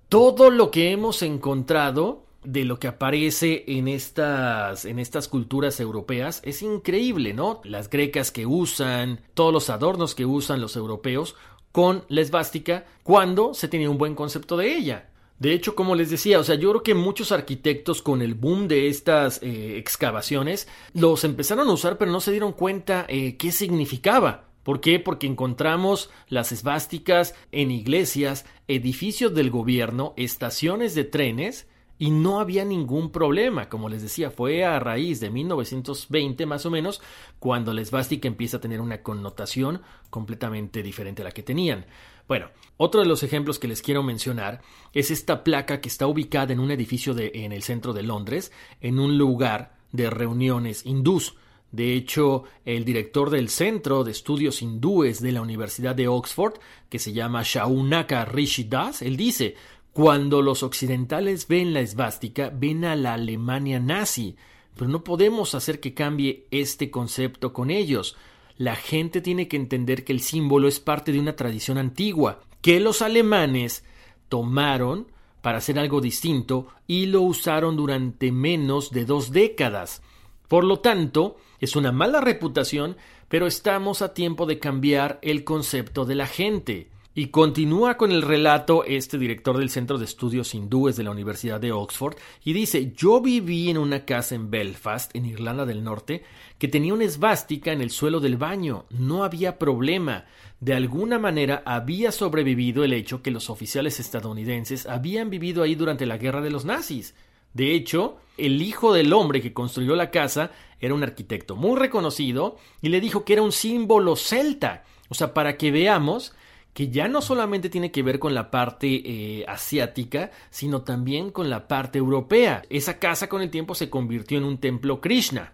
todo 0.09 0.49
lo 0.49 0.69
que 0.69 0.91
hemos 0.91 1.21
encontrado 1.21 2.25
de 2.43 2.63
lo 2.63 2.79
que 2.79 2.87
aparece 2.87 3.65
en 3.67 3.87
estas, 3.87 4.85
en 4.85 4.99
estas 4.99 5.27
culturas 5.27 5.79
europeas 5.79 6.41
es 6.43 6.61
increíble, 6.61 7.33
¿no? 7.33 7.61
Las 7.63 7.89
grecas 7.89 8.31
que 8.31 8.45
usan, 8.45 9.21
todos 9.33 9.53
los 9.53 9.69
adornos 9.69 10.15
que 10.15 10.25
usan 10.25 10.61
los 10.61 10.75
europeos 10.75 11.35
con 11.71 12.05
la 12.07 12.21
esvástica 12.21 12.85
cuando 13.03 13.53
se 13.53 13.67
tenía 13.67 13.89
un 13.89 13.97
buen 13.97 14.15
concepto 14.15 14.57
de 14.57 14.75
ella. 14.75 15.09
De 15.39 15.53
hecho, 15.53 15.73
como 15.73 15.95
les 15.95 16.09
decía, 16.09 16.39
o 16.39 16.43
sea, 16.43 16.55
yo 16.55 16.69
creo 16.71 16.83
que 16.83 16.93
muchos 16.93 17.31
arquitectos 17.31 18.01
con 18.01 18.21
el 18.21 18.35
boom 18.35 18.67
de 18.67 18.89
estas 18.89 19.41
eh, 19.41 19.77
excavaciones 19.77 20.67
los 20.93 21.23
empezaron 21.23 21.69
a 21.69 21.73
usar, 21.73 21.97
pero 21.97 22.11
no 22.11 22.19
se 22.19 22.31
dieron 22.31 22.51
cuenta 22.51 23.05
eh, 23.07 23.37
qué 23.37 23.53
significaba. 23.53 24.49
¿Por 24.63 24.81
qué? 24.81 24.99
Porque 24.99 25.27
encontramos 25.27 26.09
las 26.27 26.51
esvásticas 26.51 27.35
en 27.53 27.71
iglesias, 27.71 28.45
edificios 28.67 29.33
del 29.33 29.49
gobierno, 29.49 30.13
estaciones 30.17 30.93
de 30.93 31.05
trenes, 31.05 31.67
y 31.99 32.09
no 32.09 32.39
había 32.39 32.65
ningún 32.65 33.11
problema. 33.11 33.69
Como 33.69 33.89
les 33.89 34.01
decía, 34.01 34.31
fue 34.31 34.63
a 34.63 34.79
raíz 34.79 35.19
de 35.19 35.29
1920 35.29 36.45
más 36.45 36.65
o 36.65 36.71
menos 36.71 37.01
cuando 37.37 37.73
la 37.73 37.81
esvástica 37.81 38.27
empieza 38.27 38.57
a 38.57 38.61
tener 38.61 38.81
una 38.81 39.03
connotación 39.03 39.81
completamente 40.09 40.81
diferente 40.81 41.21
a 41.21 41.25
la 41.25 41.31
que 41.31 41.43
tenían. 41.43 41.85
Bueno, 42.27 42.47
otro 42.77 43.01
de 43.01 43.07
los 43.07 43.21
ejemplos 43.23 43.59
que 43.59 43.67
les 43.67 43.81
quiero 43.81 44.01
mencionar 44.01 44.61
es 44.93 45.11
esta 45.11 45.43
placa 45.43 45.81
que 45.81 45.89
está 45.89 46.07
ubicada 46.07 46.53
en 46.53 46.59
un 46.59 46.71
edificio 46.71 47.13
de, 47.13 47.31
en 47.33 47.51
el 47.51 47.63
centro 47.63 47.91
de 47.91 48.03
Londres, 48.03 48.51
en 48.79 48.97
un 48.97 49.17
lugar 49.17 49.77
de 49.91 50.09
reuniones 50.09 50.85
hindús. 50.85 51.35
De 51.71 51.93
hecho, 51.93 52.45
el 52.65 52.83
director 52.85 53.29
del 53.29 53.49
Centro 53.49 54.03
de 54.03 54.11
Estudios 54.11 54.61
Hindúes 54.61 55.21
de 55.21 55.31
la 55.31 55.41
Universidad 55.41 55.95
de 55.95 56.07
Oxford, 56.07 56.53
que 56.89 56.97
se 56.97 57.13
llama 57.13 57.43
Shaunaka 57.43 58.25
Rishi 58.25 58.63
Das, 58.63 59.03
él 59.03 59.17
dice, 59.17 59.55
cuando 59.93 60.41
los 60.41 60.63
occidentales 60.63 61.47
ven 61.47 61.73
la 61.73 61.81
esvástica, 61.81 62.51
ven 62.53 62.85
a 62.85 62.95
la 62.95 63.15
Alemania 63.15 63.79
nazi, 63.79 64.35
pero 64.75 64.89
no 64.89 65.03
podemos 65.03 65.55
hacer 65.55 65.79
que 65.79 65.93
cambie 65.93 66.45
este 66.51 66.89
concepto 66.89 67.53
con 67.53 67.69
ellos. 67.69 68.15
La 68.57 68.75
gente 68.75 69.21
tiene 69.21 69.47
que 69.47 69.57
entender 69.57 70.03
que 70.03 70.13
el 70.13 70.21
símbolo 70.21 70.67
es 70.67 70.79
parte 70.79 71.11
de 71.11 71.19
una 71.19 71.35
tradición 71.35 71.77
antigua, 71.77 72.41
que 72.61 72.79
los 72.79 73.01
alemanes 73.01 73.83
tomaron 74.29 75.07
para 75.41 75.57
hacer 75.57 75.79
algo 75.79 76.01
distinto 76.01 76.67
y 76.87 77.07
lo 77.07 77.21
usaron 77.21 77.75
durante 77.75 78.31
menos 78.31 78.91
de 78.91 79.05
dos 79.05 79.31
décadas. 79.31 80.01
Por 80.47 80.63
lo 80.63 80.79
tanto, 80.79 81.37
es 81.59 81.75
una 81.75 81.91
mala 81.91 82.21
reputación, 82.21 82.97
pero 83.27 83.47
estamos 83.47 84.01
a 84.01 84.13
tiempo 84.13 84.45
de 84.45 84.59
cambiar 84.59 85.19
el 85.21 85.43
concepto 85.43 86.05
de 86.05 86.15
la 86.15 86.27
gente. 86.27 86.89
Y 87.15 87.27
continúa 87.27 87.97
con 87.97 88.11
el 88.11 88.21
relato 88.21 88.83
este 88.85 89.17
director 89.17 89.57
del 89.57 89.71
Centro 89.71 89.97
de 89.97 90.05
Estudios 90.05 90.53
Hindúes 90.53 90.95
de 90.95 91.03
la 91.03 91.09
Universidad 91.09 91.59
de 91.59 91.71
Oxford 91.71 92.15
y 92.45 92.53
dice, 92.53 92.93
yo 92.95 93.19
viví 93.19 93.69
en 93.69 93.79
una 93.79 94.05
casa 94.05 94.35
en 94.35 94.51
Belfast, 94.51 95.15
en 95.15 95.25
Irlanda 95.25 95.65
del 95.65 95.83
Norte, 95.83 96.23
que 96.59 96.67
tenía 96.67 96.93
una 96.93 97.05
esvástica 97.05 97.71
en 97.71 97.81
el 97.81 97.89
suelo 97.89 98.19
del 98.19 98.37
baño. 98.37 98.85
No 98.91 99.23
había 99.23 99.57
problema. 99.57 100.25
De 100.59 100.75
alguna 100.75 101.17
manera 101.17 101.63
había 101.65 102.11
sobrevivido 102.11 102.83
el 102.83 102.93
hecho 102.93 103.23
que 103.23 103.31
los 103.31 103.49
oficiales 103.49 103.99
estadounidenses 103.99 104.85
habían 104.85 105.31
vivido 105.31 105.63
ahí 105.63 105.73
durante 105.73 106.05
la 106.05 106.17
guerra 106.17 106.41
de 106.41 106.51
los 106.51 106.63
nazis. 106.63 107.15
De 107.55 107.73
hecho, 107.73 108.17
el 108.37 108.61
hijo 108.61 108.93
del 108.93 109.13
hombre 109.13 109.41
que 109.41 109.51
construyó 109.51 109.95
la 109.95 110.11
casa 110.11 110.51
era 110.79 110.93
un 110.93 111.01
arquitecto 111.01 111.55
muy 111.55 111.75
reconocido 111.75 112.57
y 112.83 112.89
le 112.89 113.01
dijo 113.01 113.25
que 113.25 113.33
era 113.33 113.41
un 113.41 113.51
símbolo 113.51 114.15
celta. 114.15 114.83
O 115.09 115.15
sea, 115.15 115.33
para 115.33 115.57
que 115.57 115.71
veamos 115.71 116.33
que 116.73 116.89
ya 116.89 117.07
no 117.07 117.21
solamente 117.21 117.69
tiene 117.69 117.91
que 117.91 118.03
ver 118.03 118.19
con 118.19 118.33
la 118.33 118.51
parte 118.51 118.87
eh, 118.87 119.45
asiática, 119.47 120.31
sino 120.49 120.81
también 120.81 121.31
con 121.31 121.49
la 121.49 121.67
parte 121.67 121.97
europea. 121.97 122.63
Esa 122.69 122.99
casa 122.99 123.27
con 123.27 123.41
el 123.41 123.49
tiempo 123.49 123.75
se 123.75 123.89
convirtió 123.89 124.37
en 124.37 124.45
un 124.45 124.59
templo 124.59 125.01
Krishna. 125.01 125.53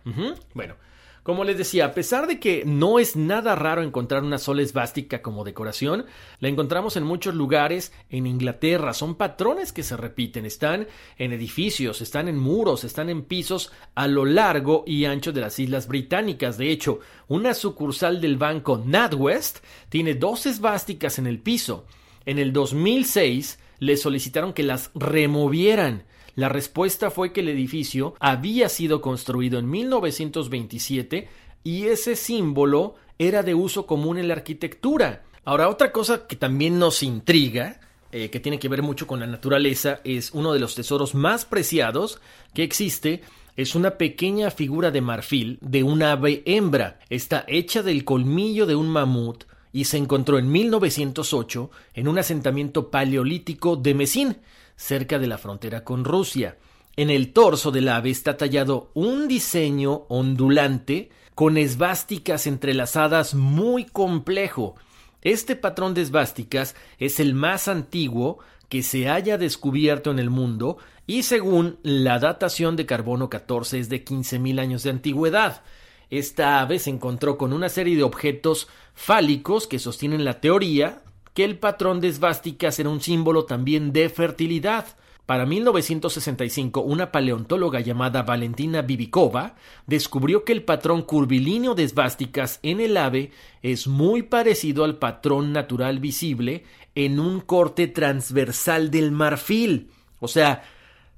Bueno, 0.54 0.76
como 1.26 1.44
les 1.44 1.58
decía, 1.58 1.86
a 1.86 1.94
pesar 1.96 2.28
de 2.28 2.40
que 2.40 2.62
no 2.68 3.00
es 3.00 3.16
nada 3.16 3.56
raro 3.56 3.82
encontrar 3.82 4.22
una 4.22 4.38
sola 4.38 4.62
esvástica 4.62 5.24
como 5.24 5.44
decoración, 5.44 6.06
la 6.40 6.50
encontramos 6.50 6.98
en 6.98 7.04
muchos 7.04 7.34
lugares 7.34 7.92
en 8.12 8.28
Inglaterra. 8.28 8.94
Son 8.94 9.16
patrones 9.16 9.74
que 9.74 9.82
se 9.82 9.98
repiten. 9.98 10.46
Están 10.46 10.88
en 11.18 11.34
edificios, 11.34 12.04
están 12.04 12.28
en 12.28 12.38
muros, 12.38 12.84
están 12.84 13.10
en 13.10 13.24
pisos 13.24 13.72
a 13.96 14.08
lo 14.08 14.24
largo 14.24 14.84
y 14.86 15.06
ancho 15.06 15.32
de 15.32 15.42
las 15.42 15.58
Islas 15.58 15.88
Británicas. 15.88 16.60
De 16.60 16.70
hecho, 16.70 17.00
una 17.28 17.56
sucursal 17.56 18.22
del 18.22 18.38
banco 18.38 18.80
NatWest 18.86 19.66
tiene 19.90 20.14
dos 20.14 20.46
esvásticas 20.46 21.18
en 21.18 21.26
el 21.26 21.40
piso. 21.40 21.88
En 22.28 22.38
el 22.38 22.54
2006 22.54 23.58
le 23.80 23.98
solicitaron 23.98 24.54
que 24.54 24.62
las 24.62 24.92
removieran 24.94 26.04
La 26.36 26.50
respuesta 26.50 27.12
fue 27.12 27.32
que 27.32 27.40
el 27.40 27.50
edificio 27.50 28.16
había 28.20 28.68
sido 28.68 29.02
construido 29.02 29.58
en 29.58 29.70
1927 29.70 31.30
y 31.64 31.86
ese 31.86 32.16
símbolo 32.16 32.96
era 33.18 33.42
de 33.42 33.56
uso 33.56 33.86
común 33.86 34.18
en 34.18 34.28
la 34.28 34.34
arquitectura. 34.34 35.24
Ahora, 35.46 35.70
otra 35.70 35.92
cosa 35.92 36.28
que 36.28 36.36
también 36.36 36.78
nos 36.78 37.04
intriga, 37.04 37.80
eh, 38.12 38.30
que 38.30 38.40
tiene 38.40 38.60
que 38.60 38.68
ver 38.68 38.82
mucho 38.82 39.08
con 39.08 39.20
la 39.20 39.28
naturaleza, 39.28 40.02
es 40.04 40.32
uno 40.32 40.52
de 40.52 40.60
los 40.60 40.76
tesoros 40.76 41.16
más 41.16 41.46
preciados 41.46 42.20
que 42.54 42.64
existe. 42.64 43.22
Es 43.56 43.74
una 43.74 43.92
pequeña 43.92 44.52
figura 44.52 44.92
de 44.92 45.02
marfil 45.02 45.58
de 45.62 45.84
un 45.84 46.04
ave 46.04 46.44
hembra. 46.46 47.00
Está 47.10 47.46
hecha 47.48 47.82
del 47.82 48.04
colmillo 48.04 48.66
de 48.66 48.76
un 48.76 48.90
mamut 48.90 49.46
y 49.72 49.86
se 49.86 49.98
encontró 49.98 50.38
en 50.38 50.52
1908 50.52 51.72
en 51.94 52.08
un 52.08 52.18
asentamiento 52.18 52.90
paleolítico 52.90 53.76
de 53.76 53.94
Mesín, 53.94 54.38
cerca 54.76 55.20
de 55.20 55.28
la 55.28 55.38
frontera 55.38 55.84
con 55.84 56.04
Rusia. 56.04 56.58
En 56.98 57.10
el 57.10 57.34
torso 57.34 57.72
del 57.72 57.90
ave 57.90 58.10
está 58.10 58.38
tallado 58.38 58.90
un 58.94 59.28
diseño 59.28 60.06
ondulante 60.08 61.10
con 61.34 61.58
esvásticas 61.58 62.48
entrelazadas 62.48 63.34
muy 63.36 63.86
complejo. 63.86 64.76
Este 65.22 65.56
patrón 65.56 65.94
de 65.94 66.02
esvásticas 66.02 66.76
es 67.00 67.20
el 67.20 67.34
más 67.34 67.68
antiguo 67.68 68.40
que 68.70 68.84
se 68.84 69.10
haya 69.10 69.38
descubierto 69.38 70.12
en 70.12 70.20
el 70.20 70.30
mundo 70.30 70.78
y 71.08 71.24
según 71.24 71.78
la 71.84 72.20
datación 72.20 72.76
de 72.76 72.86
carbono 72.86 73.30
14 73.30 73.80
es 73.80 73.90
de 73.90 74.06
15.000 74.06 74.60
años 74.60 74.84
de 74.84 74.92
antigüedad. 74.92 75.64
Esta 76.10 76.62
ave 76.62 76.80
se 76.80 76.92
encontró 76.92 77.38
con 77.38 77.54
una 77.54 77.70
serie 77.70 77.96
de 77.96 78.04
objetos 78.04 78.68
fálicos 78.94 79.68
que 79.68 79.80
sostienen 79.80 80.24
la 80.24 80.40
teoría 80.40 81.02
que 81.36 81.44
el 81.44 81.60
patrón 81.60 82.00
de 82.00 82.08
esvásticas 82.08 82.80
era 82.80 82.90
un 82.90 83.02
símbolo 83.02 83.46
también 83.46 83.94
de 83.94 84.10
fertilidad. 84.10 84.88
Para 85.26 85.46
1965, 85.46 86.82
una 86.82 87.12
paleontóloga 87.12 87.82
llamada 87.82 88.24
Valentina 88.24 88.82
Bibikova 88.82 89.56
descubrió 89.86 90.46
que 90.46 90.54
el 90.54 90.64
patrón 90.64 91.02
curvilíneo 91.02 91.76
de 91.76 91.84
esvásticas 91.84 92.60
en 92.64 92.80
el 92.80 92.96
ave 92.96 93.32
es 93.62 93.86
muy 93.86 94.24
parecido 94.24 94.86
al 94.86 94.98
patrón 94.98 95.52
natural 95.52 96.00
visible 96.00 96.64
en 96.94 97.20
un 97.20 97.42
corte 97.42 97.88
transversal 97.88 98.90
del 98.90 99.12
marfil. 99.12 99.90
O 100.22 100.30
sea, 100.30 100.64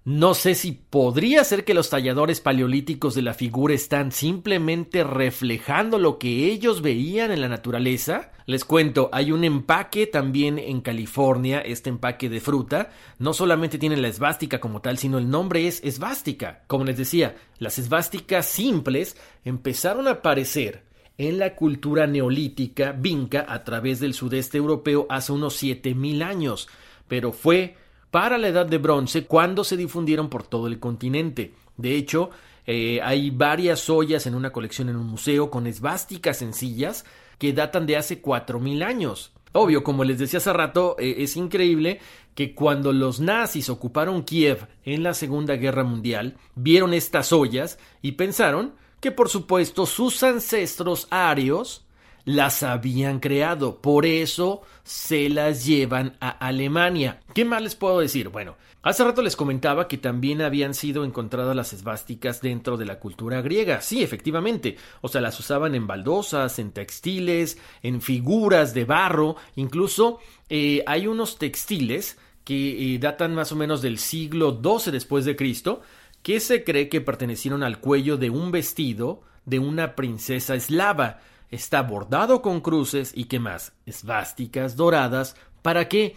no 0.08 0.36
sé 0.36 0.56
si 0.56 0.72
podría 0.72 1.44
ser 1.44 1.66
que 1.66 1.74
los 1.74 1.90
talladores 1.90 2.40
paleolíticos 2.40 3.14
de 3.14 3.22
la 3.22 3.34
figura 3.34 3.74
están 3.74 4.14
simplemente 4.14 5.04
reflejando 5.04 6.00
lo 6.00 6.18
que 6.18 6.46
ellos 6.46 6.82
veían 6.82 7.30
en 7.30 7.42
la 7.42 7.50
naturaleza. 7.50 8.32
Les 8.46 8.64
cuento, 8.64 9.10
hay 9.12 9.34
un 9.34 9.44
empaque 9.44 10.08
también 10.08 10.60
en 10.60 10.80
California, 10.80 11.60
este 11.60 11.90
empaque 11.90 12.30
de 12.30 12.40
fruta. 12.40 12.90
No 13.20 13.34
solamente 13.34 13.78
tiene 13.78 13.98
la 13.98 14.08
esvástica 14.08 14.62
como 14.62 14.80
tal, 14.80 14.98
sino 14.98 15.18
el 15.18 15.30
nombre 15.30 15.68
es 15.68 15.84
esvástica. 15.84 16.64
Como 16.68 16.86
les 16.86 16.96
decía, 16.96 17.36
las 17.60 17.78
esvásticas 17.78 18.46
simples 18.46 19.18
empezaron 19.44 20.08
a 20.08 20.12
aparecer 20.12 20.86
en 21.18 21.38
la 21.38 21.54
cultura 21.54 22.08
neolítica 22.08 22.94
vinca 22.94 23.46
a 23.50 23.66
través 23.66 24.00
del 24.00 24.14
sudeste 24.14 24.58
europeo 24.58 25.06
hace 25.10 25.34
unos 25.34 25.58
7000 25.58 26.24
años, 26.24 26.70
pero 27.10 27.34
fue 27.34 27.76
para 28.18 28.40
la 28.40 28.48
edad 28.48 28.66
de 28.66 28.80
bronce 28.80 29.28
cuando 29.28 29.64
se 29.64 29.78
difundieron 29.78 30.28
por 30.28 30.42
todo 30.42 30.66
el 30.66 30.80
continente. 30.80 31.54
De 31.78 31.96
hecho, 31.96 32.32
eh, 32.66 33.00
hay 33.04 33.30
varias 33.30 33.92
ollas 33.92 34.26
en 34.26 34.34
una 34.34 34.52
colección 34.52 34.90
en 34.90 34.96
un 34.96 35.06
museo 35.06 35.52
con 35.52 35.68
esvásticas 35.68 36.38
sencillas 36.38 37.06
que 37.38 37.54
datan 37.54 37.86
de 37.86 37.96
hace 37.96 38.20
4000 38.20 38.82
años. 38.82 39.34
Obvio, 39.52 39.84
como 39.84 40.04
les 40.04 40.18
decía 40.18 40.38
hace 40.40 40.52
rato, 40.52 40.96
eh, 40.98 41.18
es 41.20 41.38
increíble 41.38 42.00
que 42.34 42.56
cuando 42.56 42.92
los 42.92 43.20
nazis 43.20 43.70
ocuparon 43.70 44.24
Kiev 44.24 44.68
en 44.84 45.04
la 45.04 45.14
Segunda 45.14 45.56
Guerra 45.56 45.84
Mundial, 45.84 46.38
vieron 46.56 46.96
estas 46.96 47.32
ollas 47.32 47.78
y 48.02 48.14
pensaron 48.14 48.74
que 49.00 49.12
por 49.12 49.30
supuesto 49.30 49.86
sus 49.86 50.24
ancestros 50.24 51.06
arios 51.12 51.86
las 52.28 52.62
habían 52.62 53.22
creado, 53.22 53.78
por 53.78 54.06
eso 54.06 54.62
se 54.84 55.30
las 55.30 55.66
llevan 55.66 56.18
a 56.20 56.28
Alemania. 56.28 57.22
¿Qué 57.34 57.46
más 57.46 57.62
les 57.62 57.76
puedo 57.76 58.02
decir? 58.02 58.28
Bueno, 58.28 58.58
hace 58.82 59.06
rato 59.06 59.22
les 59.22 59.38
comentaba 59.38 59.88
que 59.88 59.98
también 59.98 60.42
habían 60.42 60.74
sido 60.74 61.06
encontradas 61.06 61.56
las 61.56 61.72
esvásticas 61.72 62.42
dentro 62.42 62.76
de 62.76 62.84
la 62.84 63.00
cultura 63.00 63.42
griega. 63.42 63.80
Sí, 63.80 64.04
efectivamente. 64.04 64.76
O 65.00 65.08
sea, 65.08 65.22
las 65.22 65.40
usaban 65.40 65.74
en 65.74 65.88
baldosas, 65.88 66.60
en 66.60 66.72
textiles, 66.72 67.60
en 67.82 68.02
figuras 68.02 68.74
de 68.74 68.84
barro. 68.84 69.38
Incluso 69.56 70.20
eh, 70.50 70.84
hay 70.86 71.08
unos 71.08 71.38
textiles 71.38 72.18
que 72.44 72.96
eh, 72.96 73.00
datan 73.00 73.36
más 73.36 73.54
o 73.54 73.56
menos 73.56 73.82
del 73.82 74.00
siglo 74.00 74.60
XII 74.62 74.92
después 74.92 75.24
de 75.24 75.38
Cristo, 75.38 75.80
que 76.24 76.42
se 76.42 76.66
cree 76.66 76.90
que 76.90 77.00
pertenecieron 77.00 77.64
al 77.64 77.80
cuello 77.80 78.18
de 78.18 78.30
un 78.30 78.52
vestido 78.52 79.22
de 79.46 79.60
una 79.60 79.96
princesa 79.96 80.56
eslava 80.56 81.22
está 81.52 81.82
bordado 81.82 82.42
con 82.42 82.62
cruces 82.62 83.12
y 83.16 83.26
qué 83.26 83.40
más, 83.40 83.74
esvásticas 83.86 84.76
doradas, 84.76 85.36
¿para 85.62 85.88
qué? 85.88 86.16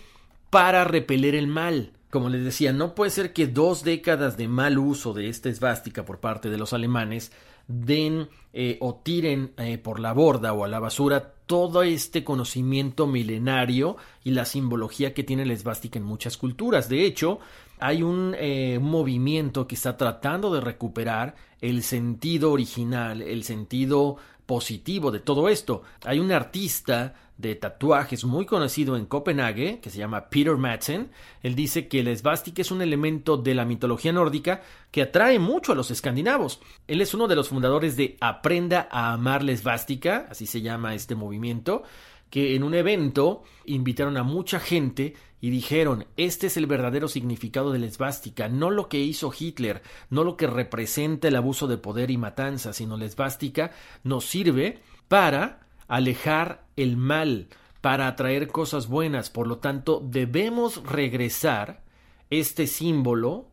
Para 0.50 0.84
repeler 0.84 1.34
el 1.34 1.46
mal. 1.46 1.92
Como 2.10 2.28
les 2.28 2.44
decía, 2.44 2.72
no 2.72 2.94
puede 2.94 3.12
ser 3.12 3.32
que 3.32 3.46
dos 3.46 3.84
décadas 3.84 4.36
de 4.36 4.48
mal 4.48 4.78
uso 4.78 5.12
de 5.12 5.28
esta 5.28 5.48
esvástica 5.48 6.04
por 6.04 6.18
parte 6.18 6.50
de 6.50 6.58
los 6.58 6.72
alemanes 6.72 7.30
den 7.68 8.28
eh, 8.52 8.78
o 8.80 8.96
tiren 8.96 9.52
eh, 9.58 9.78
por 9.78 10.00
la 10.00 10.12
borda 10.12 10.52
o 10.52 10.64
a 10.64 10.68
la 10.68 10.80
basura 10.80 11.34
todo 11.46 11.84
este 11.84 12.24
conocimiento 12.24 13.06
milenario 13.06 13.96
y 14.24 14.32
la 14.32 14.44
simbología 14.44 15.14
que 15.14 15.22
tiene 15.22 15.46
la 15.46 15.52
esvástica 15.52 15.98
en 15.98 16.04
muchas 16.04 16.36
culturas. 16.36 16.88
De 16.88 17.04
hecho, 17.04 17.38
hay 17.78 18.02
un 18.02 18.34
eh, 18.38 18.78
movimiento 18.80 19.66
que 19.68 19.76
está 19.76 19.96
tratando 19.96 20.52
de 20.52 20.60
recuperar 20.60 21.36
el 21.60 21.82
sentido 21.82 22.50
original, 22.50 23.22
el 23.22 23.44
sentido 23.44 24.16
positivo 24.50 25.12
de 25.12 25.20
todo 25.20 25.48
esto. 25.48 25.82
Hay 26.04 26.18
un 26.18 26.32
artista 26.32 27.14
de 27.38 27.54
tatuajes 27.54 28.24
muy 28.24 28.46
conocido 28.46 28.96
en 28.96 29.06
Copenhague, 29.06 29.78
que 29.78 29.90
se 29.90 29.98
llama 29.98 30.28
Peter 30.28 30.56
Madsen. 30.56 31.12
Él 31.44 31.54
dice 31.54 31.86
que 31.86 32.02
la 32.02 32.10
esvástica 32.10 32.60
es 32.60 32.72
un 32.72 32.82
elemento 32.82 33.36
de 33.36 33.54
la 33.54 33.64
mitología 33.64 34.12
nórdica 34.12 34.60
que 34.90 35.02
atrae 35.02 35.38
mucho 35.38 35.70
a 35.70 35.76
los 35.76 35.92
escandinavos. 35.92 36.58
Él 36.88 37.00
es 37.00 37.14
uno 37.14 37.28
de 37.28 37.36
los 37.36 37.48
fundadores 37.48 37.96
de 37.96 38.16
Aprenda 38.20 38.88
a 38.90 39.12
amar 39.12 39.44
la 39.44 39.52
así 39.52 40.46
se 40.46 40.62
llama 40.62 40.96
este 40.96 41.14
movimiento, 41.14 41.84
que 42.28 42.56
en 42.56 42.64
un 42.64 42.74
evento 42.74 43.44
invitaron 43.66 44.16
a 44.16 44.24
mucha 44.24 44.58
gente 44.58 45.14
y 45.40 45.50
dijeron, 45.50 46.06
este 46.16 46.48
es 46.48 46.56
el 46.56 46.66
verdadero 46.66 47.08
significado 47.08 47.72
de 47.72 47.78
la 47.78 47.86
esvástica, 47.86 48.48
no 48.48 48.70
lo 48.70 48.88
que 48.88 48.98
hizo 48.98 49.32
Hitler, 49.36 49.82
no 50.10 50.24
lo 50.24 50.36
que 50.36 50.46
representa 50.46 51.28
el 51.28 51.36
abuso 51.36 51.66
de 51.66 51.78
poder 51.78 52.10
y 52.10 52.18
matanza, 52.18 52.72
sino 52.72 52.96
la 52.96 53.06
esvástica 53.06 53.72
nos 54.04 54.26
sirve 54.26 54.80
para 55.08 55.66
alejar 55.88 56.66
el 56.76 56.96
mal, 56.96 57.48
para 57.80 58.06
atraer 58.06 58.48
cosas 58.48 58.86
buenas, 58.86 59.30
por 59.30 59.46
lo 59.46 59.58
tanto 59.58 60.02
debemos 60.04 60.82
regresar 60.84 61.82
este 62.28 62.66
símbolo 62.66 63.48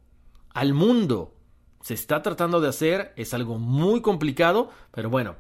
al 0.54 0.74
mundo. 0.74 1.34
Se 1.82 1.94
está 1.94 2.22
tratando 2.22 2.60
de 2.60 2.68
hacer, 2.68 3.14
es 3.16 3.34
algo 3.34 3.58
muy 3.58 4.02
complicado, 4.02 4.72
pero 4.92 5.10
bueno, 5.10 5.36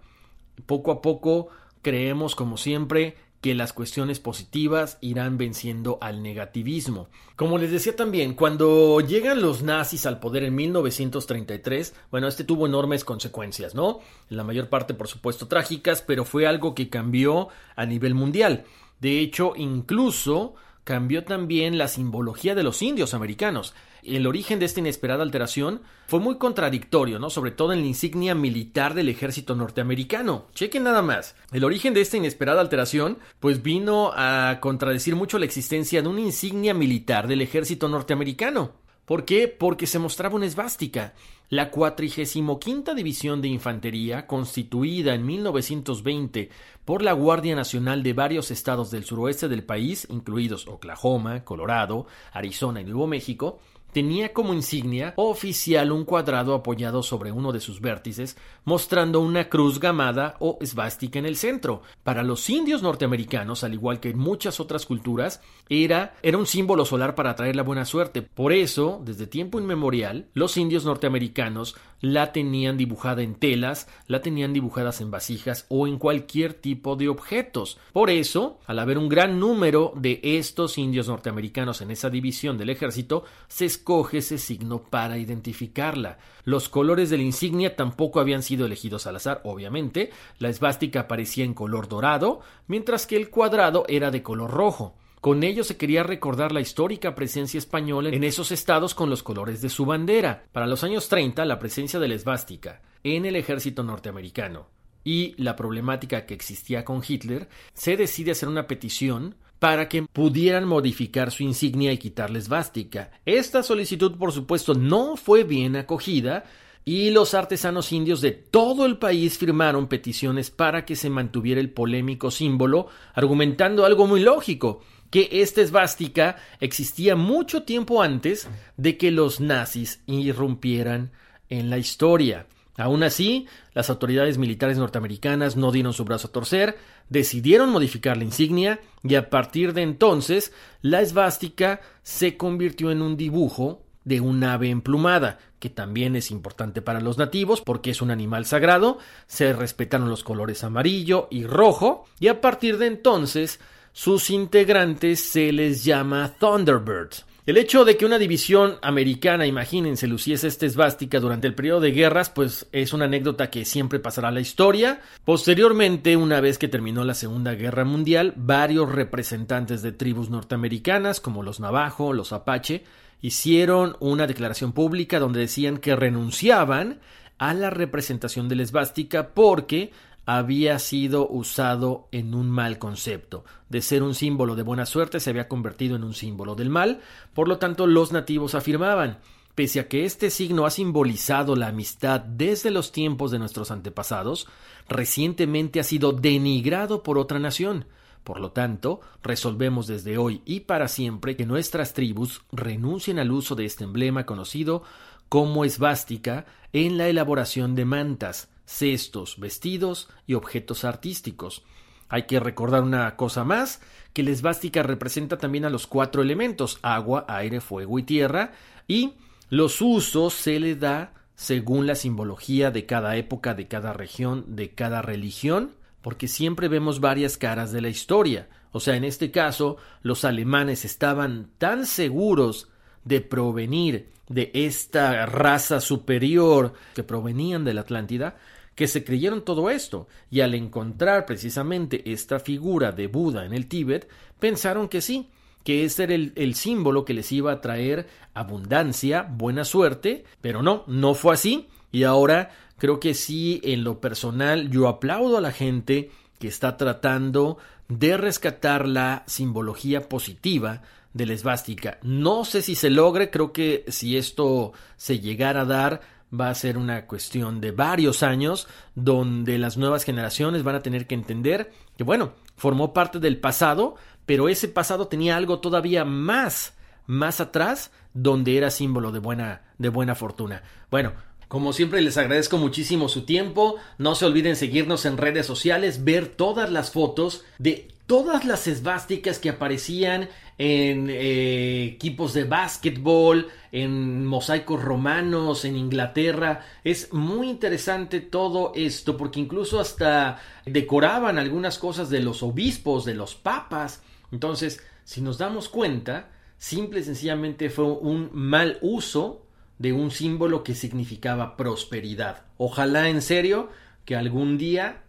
poco 0.65 0.91
a 0.91 1.01
poco 1.01 1.49
creemos 1.81 2.36
como 2.36 2.57
siempre 2.57 3.17
que 3.47 3.55
las 3.55 3.71
cuestiones 3.71 4.19
positivas 4.19 4.97
irán 4.99 5.38
venciendo 5.38 5.99
al 6.01 6.21
negativismo. 6.21 7.07
Como 7.38 7.57
les 7.57 7.71
decía 7.71 7.95
también, 7.95 8.33
cuando 8.33 8.99
llegan 8.99 9.41
los 9.41 9.62
nazis 9.62 10.05
al 10.05 10.19
poder 10.19 10.43
en 10.43 10.53
1933, 10.53 11.95
bueno, 12.12 12.27
este 12.27 12.43
tuvo 12.43 12.65
enormes 12.65 13.05
consecuencias, 13.05 13.73
¿no? 13.73 14.01
En 14.29 14.36
la 14.36 14.43
mayor 14.43 14.67
parte, 14.67 14.93
por 14.93 15.07
supuesto, 15.07 15.47
trágicas, 15.47 16.01
pero 16.01 16.25
fue 16.25 16.45
algo 16.45 16.75
que 16.75 16.89
cambió 16.89 17.47
a 17.77 17.86
nivel 17.86 18.15
mundial. 18.15 18.65
De 18.99 19.21
hecho, 19.21 19.53
incluso 19.55 20.55
cambió 20.83 21.23
también 21.23 21.77
la 21.77 21.88
simbología 21.88 22.53
de 22.53 22.63
los 22.63 22.81
indios 22.81 23.13
americanos. 23.13 23.73
El 24.08 24.26
origen 24.26 24.58
de 24.58 24.65
esta 24.65 24.80
inesperada 24.80 25.22
alteración 25.22 25.82
fue 26.08 26.22
muy 26.22 26.38
contradictorio, 26.38 27.20
¿no? 27.20 27.30
Sobre 27.30 27.52
todo 27.52 27.74
en 27.74 27.82
la 27.82 27.88
insignia 27.88 28.36
militar 28.36 28.93
del 28.93 29.10
ejército 29.10 29.54
norteamericano. 29.54 30.46
Chequen 30.54 30.84
nada 30.84 31.02
más. 31.02 31.36
El 31.52 31.65
origen 31.65 31.93
de 31.93 32.00
esta 32.00 32.15
inesperada 32.15 32.62
alteración, 32.62 33.17
pues 33.41 33.62
vino 33.63 34.13
a 34.15 34.60
contradecir 34.62 35.17
mucho 35.17 35.38
la 35.39 35.46
existencia 35.46 36.02
de 36.02 36.08
una 36.08 36.22
insignia 36.22 36.74
militar 36.74 37.28
del 37.28 37.41
ejército 37.41 37.89
norteamericano. 37.89 38.72
¿Por 39.04 39.26
qué? 39.26 39.50
Porque 39.50 39.88
se 39.88 40.00
mostraba 40.00 40.36
una 40.36 40.46
esvástica. 40.46 41.13
La 41.50 41.70
45 41.70 42.93
División 42.93 43.41
de 43.41 43.48
Infantería, 43.50 44.28
constituida 44.28 45.15
en 45.15 45.26
1920 45.26 46.50
por 46.84 47.02
la 47.02 47.13
Guardia 47.13 47.56
Nacional 47.56 48.04
de 48.04 48.12
varios 48.12 48.52
estados 48.52 48.91
del 48.91 49.06
suroeste 49.06 49.48
del 49.48 49.63
país, 49.63 50.08
incluidos 50.10 50.67
Oklahoma, 50.67 51.46
Colorado, 51.46 52.06
Arizona 52.34 52.82
y 52.82 52.84
Nuevo 52.84 53.08
México, 53.08 53.60
tenía 53.97 54.31
como 54.31 54.53
insignia 54.53 55.15
oficial 55.15 55.91
un 55.91 56.05
cuadrado 56.05 56.53
apoyado 56.53 57.01
sobre 57.01 57.31
uno 57.31 57.51
de 57.51 57.60
sus 57.60 57.81
vértices, 57.81 58.38
mostrando 58.63 59.21
una 59.21 59.49
cruz 59.49 59.79
gamada 59.79 60.36
o 60.39 60.60
esvástica 60.62 61.17
en 61.17 61.25
el 61.25 61.36
centro. 61.36 61.81
Para 62.03 62.21
los 62.21 62.47
indios 62.47 62.83
norteamericanos, 62.83 63.63
al 63.63 63.73
igual 63.73 63.99
que 63.99 64.12
en 64.12 64.19
muchas 64.19 64.60
otras 64.60 64.86
culturas, 64.86 65.41
era, 65.67 66.13
era 66.21 66.38
un 66.38 66.45
símbolo 66.45 66.86
solar 66.86 67.15
para 67.15 67.31
atraer 67.31 67.55
la 67.55 67.63
buena 67.63 67.86
suerte. 67.86 68.21
Por 68.21 68.53
eso, 68.53 69.01
desde 69.03 69.25
tiempo 69.25 69.60
inmemorial, 69.60 70.27
los 70.36 70.57
indios 70.57 70.86
norteamericanos 70.86 71.75
la 72.01 72.31
tenían 72.31 72.77
dibujada 72.77 73.21
en 73.21 73.36
telas, 73.36 73.88
la 74.07 74.21
tenían 74.21 74.53
dibujadas 74.53 75.01
en 75.01 75.12
vasijas 75.12 75.65
o 75.69 75.88
en 75.88 75.97
cualquier 75.97 76.53
tipo 76.53 76.95
de 76.95 77.10
objetos. 77.10 77.77
Por 77.93 78.10
eso, 78.10 78.60
al 78.65 78.79
haber 78.79 78.97
un 78.97 79.10
gran 79.10 79.39
número 79.39 79.93
de 79.95 80.19
estos 80.23 80.77
indios 80.77 81.07
norteamericanos 81.07 81.81
en 81.81 81.91
esa 81.91 82.10
división 82.10 82.57
del 82.57 82.69
ejército, 82.69 83.23
se 83.47 83.65
escoge 83.65 84.19
ese 84.19 84.38
signo 84.38 84.83
para 84.83 85.17
identificarla. 85.17 86.19
Los 86.43 86.69
colores 86.69 87.10
de 87.10 87.17
la 87.17 87.23
insignia 87.23 87.75
tampoco 87.75 88.19
habían 88.19 88.43
sido 88.43 88.65
elegidos 88.65 89.07
al 89.07 89.17
azar, 89.17 89.41
obviamente. 89.43 90.12
La 90.39 90.49
esvástica 90.49 91.01
aparecía 91.01 91.43
en 91.43 91.53
color 91.53 91.88
dorado, 91.88 92.41
mientras 92.67 93.05
que 93.05 93.17
el 93.17 93.29
cuadrado 93.29 93.86
era 93.88 94.12
de 94.12 94.23
color 94.23 94.51
rojo. 94.51 94.95
Con 95.21 95.43
ello 95.43 95.63
se 95.63 95.77
quería 95.77 96.03
recordar 96.03 96.51
la 96.51 96.62
histórica 96.62 97.15
presencia 97.15 97.58
española 97.58 98.10
en 98.10 98.23
esos 98.23 98.51
estados 98.51 98.93
con 98.93 99.10
los 99.10 99.23
colores 99.23 99.62
de 99.62 99.69
su 99.69 99.86
bandera. 99.86 100.45
Para 100.51 100.67
los 100.67 100.84
años 100.84 101.10
30, 101.10 101.43
la 101.45 101.58
presencia 101.58 101.99
de 101.99 102.08
la 102.08 102.15
esvástica 102.15 102.82
en 103.03 103.25
el 103.25 103.36
ejército 103.36 103.84
norteamericano 103.84 104.67
y 105.03 105.34
la 105.41 105.56
problemática 105.56 106.25
que 106.25 106.34
existía 106.34 106.84
con 106.84 107.01
Hitler, 107.08 107.47
se 107.73 107.97
decide 107.97 108.32
hacer 108.32 108.49
una 108.49 108.67
petición 108.67 109.36
para 109.58 109.89
que 109.89 110.03
pudieran 110.03 110.65
modificar 110.65 111.32
su 111.32 111.43
insignia 111.43 111.91
y 111.91 111.97
quitarles 111.97 112.43
esvástica. 112.43 113.12
Esta 113.25 113.63
solicitud, 113.63 114.17
por 114.17 114.32
supuesto, 114.32 114.75
no 114.75 115.15
fue 115.15 115.43
bien 115.43 115.77
acogida 115.77 116.43
y 116.86 117.10
los 117.10 117.34
artesanos 117.34 117.91
indios 117.91 118.21
de 118.21 118.32
todo 118.32 118.86
el 118.86 118.97
país 118.97 119.38
firmaron 119.38 119.88
peticiones 119.88 120.51
para 120.51 120.86
que 120.86 120.95
se 120.95 121.10
mantuviera 121.10 121.60
el 121.60 121.71
polémico 121.71 122.32
símbolo, 122.32 122.88
argumentando 123.13 123.86
algo 123.86 124.08
muy 124.08 124.21
lógico 124.21 124.82
que 125.10 125.30
esta 125.32 125.62
esvástica 125.62 126.38
existía 126.60 127.15
mucho 127.15 127.63
tiempo 127.63 128.02
antes 128.02 128.48
de 128.76 128.98
que 128.98 129.12
los 129.12 129.39
nazis 129.39 130.02
irrumpieran 130.06 131.12
en 131.50 131.70
la 131.70 131.78
historia. 131.78 132.48
Aún 132.78 133.02
así, 133.02 133.48
las 133.74 133.89
autoridades 133.89 134.38
militares 134.38 134.78
norteamericanas 134.78 135.56
no 135.56 135.72
dieron 135.72 135.93
su 135.93 136.06
brazo 136.06 136.28
a 136.28 136.32
torcer, 136.32 136.78
decidieron 137.10 137.72
modificar 137.72 138.17
la 138.17 138.24
insignia 138.24 138.80
y 139.04 139.15
a 139.15 139.32
partir 139.32 139.74
de 139.74 139.82
entonces 139.82 140.54
la 140.82 141.02
esvástica 141.02 141.82
se 142.04 142.38
convirtió 142.38 142.91
en 142.91 143.02
un 143.02 143.17
dibujo 143.17 143.82
de 144.04 144.22
un 144.22 144.43
ave 144.43 144.70
emplumada, 144.70 145.39
que 145.60 145.70
también 145.70 146.15
es 146.15 146.30
importante 146.30 146.84
para 146.84 147.02
los 147.02 147.17
nativos 147.17 147.62
porque 147.62 147.89
es 147.89 148.02
un 148.02 148.12
animal 148.12 148.46
sagrado, 148.46 149.00
se 149.26 149.52
respetaron 149.54 150.10
los 150.10 150.24
colores 150.24 150.63
amarillo 150.63 151.28
y 151.32 151.46
rojo 151.46 152.06
y 152.20 152.28
a 152.28 152.41
partir 152.41 152.78
de 152.78 152.88
entonces 152.88 153.60
sus 153.97 154.29
integrantes 154.29 155.21
se 155.21 155.51
les 155.51 155.83
llama 155.83 156.36
Thunderbirds. 156.39 157.25
El 157.47 157.57
hecho 157.57 157.83
de 157.83 157.97
que 157.97 158.05
una 158.05 158.19
división 158.19 158.75
americana, 158.83 159.47
imagínense, 159.47 160.05
luciese 160.05 160.47
esta 160.47 160.67
esvástica 160.67 161.19
durante 161.19 161.47
el 161.47 161.55
periodo 161.55 161.79
de 161.79 161.93
guerras, 161.93 162.29
pues 162.29 162.67
es 162.71 162.93
una 162.93 163.05
anécdota 163.05 163.49
que 163.49 163.65
siempre 163.65 163.97
pasará 163.97 164.27
a 164.27 164.31
la 164.31 164.39
historia. 164.39 165.01
Posteriormente, 165.25 166.15
una 166.15 166.41
vez 166.41 166.60
que 166.60 166.67
terminó 166.67 167.03
la 167.05 167.15
Segunda 167.15 167.55
Guerra 167.55 167.86
Mundial, 167.86 168.33
varios 168.36 168.91
representantes 168.91 169.81
de 169.81 169.93
tribus 169.93 170.29
norteamericanas, 170.29 171.19
como 171.19 171.41
los 171.41 171.60
Navajo, 171.60 172.13
los 172.13 172.33
Apache, 172.33 172.83
hicieron 173.19 173.97
una 173.99 174.27
declaración 174.27 174.73
pública 174.73 175.17
donde 175.17 175.39
decían 175.39 175.79
que 175.79 175.95
renunciaban 175.95 176.99
a 177.39 177.55
la 177.55 177.71
representación 177.71 178.47
de 178.47 178.57
la 178.57 178.63
esvástica 178.63 179.29
porque 179.29 179.91
había 180.28 180.78
sido 180.78 181.28
usado 181.28 182.08
en 182.12 182.36
un 182.36 182.52
mal 182.52 182.78
concepto. 182.78 183.46
De 183.70 183.82
ser 183.82 184.04
un 184.04 184.13
símbolo 184.13 184.56
de 184.56 184.62
buena 184.62 184.86
suerte 184.86 185.20
se 185.20 185.32
había 185.32 185.48
convertido 185.48 185.96
en 185.96 186.04
un 186.04 186.13
símbolo 186.13 186.54
del 186.54 186.70
mal, 186.70 187.00
por 187.34 187.48
lo 187.48 187.58
tanto 187.58 187.88
los 187.88 188.12
nativos 188.12 188.54
afirmaban 188.54 189.18
Pese 189.58 189.80
a 189.80 189.88
que 189.88 190.06
este 190.06 190.30
signo 190.30 190.68
ha 190.68 190.70
simbolizado 190.70 191.56
la 191.56 191.70
amistad 191.70 192.20
desde 192.20 192.70
los 192.70 192.92
tiempos 192.92 193.32
de 193.32 193.40
nuestros 193.40 193.72
antepasados, 193.72 194.48
recientemente 194.88 195.80
ha 195.80 195.84
sido 195.84 196.12
denigrado 196.12 197.02
por 197.02 197.18
otra 197.18 197.40
nación. 197.40 197.88
Por 198.24 198.40
lo 198.40 198.52
tanto, 198.52 199.02
resolvemos 199.24 199.88
desde 199.88 200.20
hoy 200.20 200.44
y 200.46 200.60
para 200.60 200.88
siempre 200.88 201.36
que 201.36 201.48
nuestras 201.48 201.94
tribus 201.94 202.44
renuncien 202.52 203.18
al 203.18 203.32
uso 203.32 203.56
de 203.56 203.66
este 203.66 203.84
emblema 203.84 204.28
conocido 204.28 204.84
como 205.28 205.66
esvástica 205.66 206.46
en 206.72 207.00
la 207.00 207.08
elaboración 207.08 207.74
de 207.74 207.86
mantas, 207.86 208.50
cestos, 208.67 209.39
vestidos 209.39 210.10
y 210.27 210.36
objetos 210.36 210.84
artísticos. 210.84 211.63
Hay 212.10 212.23
que 212.23 212.39
recordar 212.39 212.84
una 212.84 213.15
cosa 213.15 213.43
más, 213.43 213.82
que 214.13 214.23
la 214.23 214.32
esvástica 214.32 214.84
representa 214.84 215.38
también 215.38 215.65
a 215.65 215.69
los 215.69 215.88
cuatro 215.88 216.21
elementos, 216.21 216.77
agua, 216.82 217.25
aire, 217.27 217.60
fuego 217.62 217.97
y 217.97 218.03
tierra, 218.03 218.51
y 218.88 219.13
los 219.49 219.82
usos 219.82 220.34
se 220.34 220.60
le 220.60 220.75
da 220.75 221.13
según 221.36 221.88
la 221.88 221.95
simbología 221.95 222.71
de 222.71 222.86
cada 222.86 223.15
época, 223.15 223.53
de 223.53 223.67
cada 223.67 223.93
región, 223.93 224.56
de 224.56 224.71
cada 224.71 225.01
religión, 225.01 225.71
porque 226.01 226.27
siempre 226.27 226.67
vemos 226.67 226.99
varias 226.99 227.38
caras 227.38 227.71
de 227.71 227.82
la 227.82 227.89
historia. 227.89 228.49
O 228.71 228.80
sea, 228.80 228.95
en 228.95 229.03
este 229.03 229.32
caso, 229.32 229.77
los 230.01 230.25
alemanes 230.25 230.84
estaban 230.84 231.49
tan 231.58 231.86
seguros 231.86 232.69
de 233.06 233.21
provenir 233.21 234.10
de 234.30 234.51
esta 234.53 235.25
raza 235.25 235.80
superior 235.80 236.73
que 236.95 237.03
provenían 237.03 237.63
de 237.63 237.73
la 237.73 237.82
Atlántida, 237.82 238.38
que 238.78 238.88
se 238.88 239.04
creyeron 239.04 239.42
todo 239.42 239.72
esto, 239.72 240.08
y 240.30 240.42
al 240.42 240.54
encontrar 240.54 241.26
precisamente 241.26 242.12
esta 242.13 242.40
figura 242.40 242.92
de 242.92 243.08
Buda 243.08 243.44
en 243.44 243.54
el 243.54 243.68
Tíbet, 243.68 244.08
pensaron 244.40 244.88
que 244.88 245.02
sí, 245.02 245.32
que 245.63 245.84
ese 245.84 246.04
era 246.04 246.13
el, 246.13 246.32
el, 246.36 246.54
símbolo 246.54 247.04
que 247.04 247.16
les 247.16 247.32
iba 247.32 247.52
a 247.52 247.60
traer 247.60 248.08
abundancia, 248.36 249.24
buena 249.24 249.66
suerte, 249.66 250.26
pero 250.42 250.62
no, 250.62 250.84
no 250.86 251.16
fue 251.16 251.34
así, 251.34 251.68
y 251.92 252.04
ahora 252.04 252.52
creo 252.78 253.00
que 253.00 253.16
sí, 253.16 253.60
en 253.63 253.84
lo 253.84 254.00
personal, 254.00 254.70
yo 254.70 254.88
aplaudo 254.88 255.38
a 255.38 255.42
la 255.42 255.52
gente 255.52 256.12
que 256.38 256.48
está 256.48 256.78
tratando 256.78 257.58
de 257.90 258.16
rescatar 258.16 258.88
la 258.88 259.24
simbología 259.26 260.08
positiva 260.08 260.84
de 261.13 261.26
la 261.26 261.34
esvástica. 261.34 261.98
No 262.04 262.46
sé 262.46 262.62
si 262.62 262.76
se 262.76 262.92
logre, 262.92 263.32
creo 263.32 263.52
que 263.52 263.86
si 263.88 264.18
esto 264.18 264.74
se 264.98 265.20
llegara 265.20 265.62
a 265.62 265.66
dar, 265.66 266.02
va 266.34 266.50
a 266.50 266.56
ser 266.56 266.78
una 266.78 267.06
cuestión 267.06 267.62
de 267.62 267.72
varios 267.72 268.24
años 268.24 268.68
donde 268.96 269.58
las 269.58 269.78
nuevas 269.78 270.04
generaciones 270.04 270.63
van 270.63 270.76
a 270.76 270.82
tener 270.82 271.08
que 271.08 271.16
entender 271.16 271.72
que, 271.98 272.04
bueno, 272.04 272.34
formó 272.56 272.94
parte 272.94 273.20
del 273.20 273.40
pasado, 273.40 273.96
pero 274.26 274.50
ese 274.50 274.68
pasado 274.68 275.08
tenía 275.08 275.38
algo 275.38 275.60
todavía 275.60 276.06
más, 276.06 276.74
más 277.06 277.40
atrás, 277.40 277.92
donde 278.13 278.58
era 278.58 278.72
símbolo 278.72 279.12
de 279.12 279.20
buena, 279.20 279.62
de 279.78 279.90
buena 279.90 280.16
fortuna. 280.16 280.63
Bueno, 280.92 281.13
como 281.48 281.72
siempre 281.72 282.02
les 282.02 282.18
agradezco 282.18 282.58
muchísimo 282.58 283.08
su 283.08 283.24
tiempo. 283.24 283.78
No 283.98 284.16
se 284.16 284.26
olviden 284.26 284.58
seguirnos 284.58 285.06
en 285.06 285.18
redes 285.18 285.46
sociales, 285.46 286.04
ver 286.04 286.28
todas 286.28 286.70
las 286.72 286.92
fotos 286.92 287.46
de 287.58 287.88
todas 288.06 288.46
las 288.46 288.68
esvásticas 288.68 289.40
que 289.40 289.50
aparecían 289.50 290.30
en 290.58 291.10
eh, 291.10 291.86
equipos 291.86 292.34
de 292.34 292.43
básquetbol, 292.46 293.48
en 293.72 294.26
mosaicos 294.26 294.82
romanos, 294.82 295.65
en 295.65 295.76
Inglaterra. 295.76 296.65
Es 296.84 297.13
muy 297.13 297.50
interesante 297.50 298.22
todo 298.22 298.72
esto 298.76 299.17
porque 299.17 299.39
incluso 299.39 299.80
hasta 299.80 300.39
decoraban 300.65 301.38
algunas 301.38 301.78
cosas 301.78 302.10
de 302.10 302.22
los 302.22 302.41
obispos, 302.41 303.06
de 303.06 303.13
los 303.13 303.36
papas. 303.36 304.02
Entonces, 304.32 304.84
si 305.04 305.22
nos 305.22 305.38
damos 305.38 305.70
cuenta, 305.70 306.30
simple 306.58 307.02
y 307.02 307.04
sencillamente 307.04 307.70
fue 307.70 307.86
un 307.86 308.30
mal 308.34 308.80
uso 308.82 309.46
de 309.78 309.93
un 309.93 310.10
símbolo 310.10 310.63
que 310.63 310.74
significaba 310.74 311.56
prosperidad. 311.56 312.46
Ojalá 312.58 313.10
en 313.10 313.22
serio 313.22 313.70
que 314.06 314.15
algún 314.15 314.58
día 314.58 315.04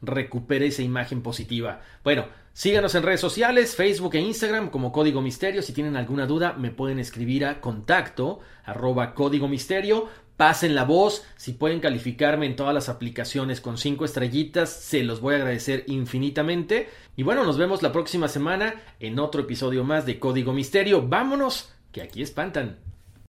recupere 0.00 0.66
esa 0.66 0.82
imagen 0.82 1.22
positiva. 1.22 1.82
Bueno, 2.02 2.26
síganos 2.54 2.94
en 2.94 3.02
redes 3.02 3.20
sociales, 3.20 3.76
Facebook 3.76 4.14
e 4.14 4.20
Instagram 4.20 4.70
como 4.70 4.92
Código 4.92 5.20
Misterio. 5.20 5.60
Si 5.60 5.74
tienen 5.74 5.96
alguna 5.96 6.26
duda, 6.26 6.54
me 6.54 6.70
pueden 6.70 6.98
escribir 6.98 7.44
a 7.44 7.60
contacto 7.60 8.40
arroba 8.64 9.12
Código 9.12 9.46
Misterio. 9.46 10.08
Pasen 10.38 10.74
la 10.74 10.84
voz, 10.84 11.24
si 11.36 11.52
pueden 11.52 11.78
calificarme 11.78 12.46
en 12.46 12.56
todas 12.56 12.74
las 12.74 12.88
aplicaciones 12.88 13.60
con 13.60 13.78
cinco 13.78 14.04
estrellitas, 14.04 14.68
se 14.70 15.04
los 15.04 15.20
voy 15.20 15.34
a 15.34 15.36
agradecer 15.36 15.84
infinitamente. 15.86 16.88
Y 17.14 17.22
bueno, 17.22 17.44
nos 17.44 17.58
vemos 17.58 17.82
la 17.82 17.92
próxima 17.92 18.26
semana 18.26 18.74
en 18.98 19.20
otro 19.20 19.42
episodio 19.42 19.84
más 19.84 20.06
de 20.06 20.18
Código 20.18 20.52
Misterio. 20.52 21.06
Vámonos, 21.06 21.72
que 21.92 22.02
aquí 22.02 22.22
espantan. 22.22 22.93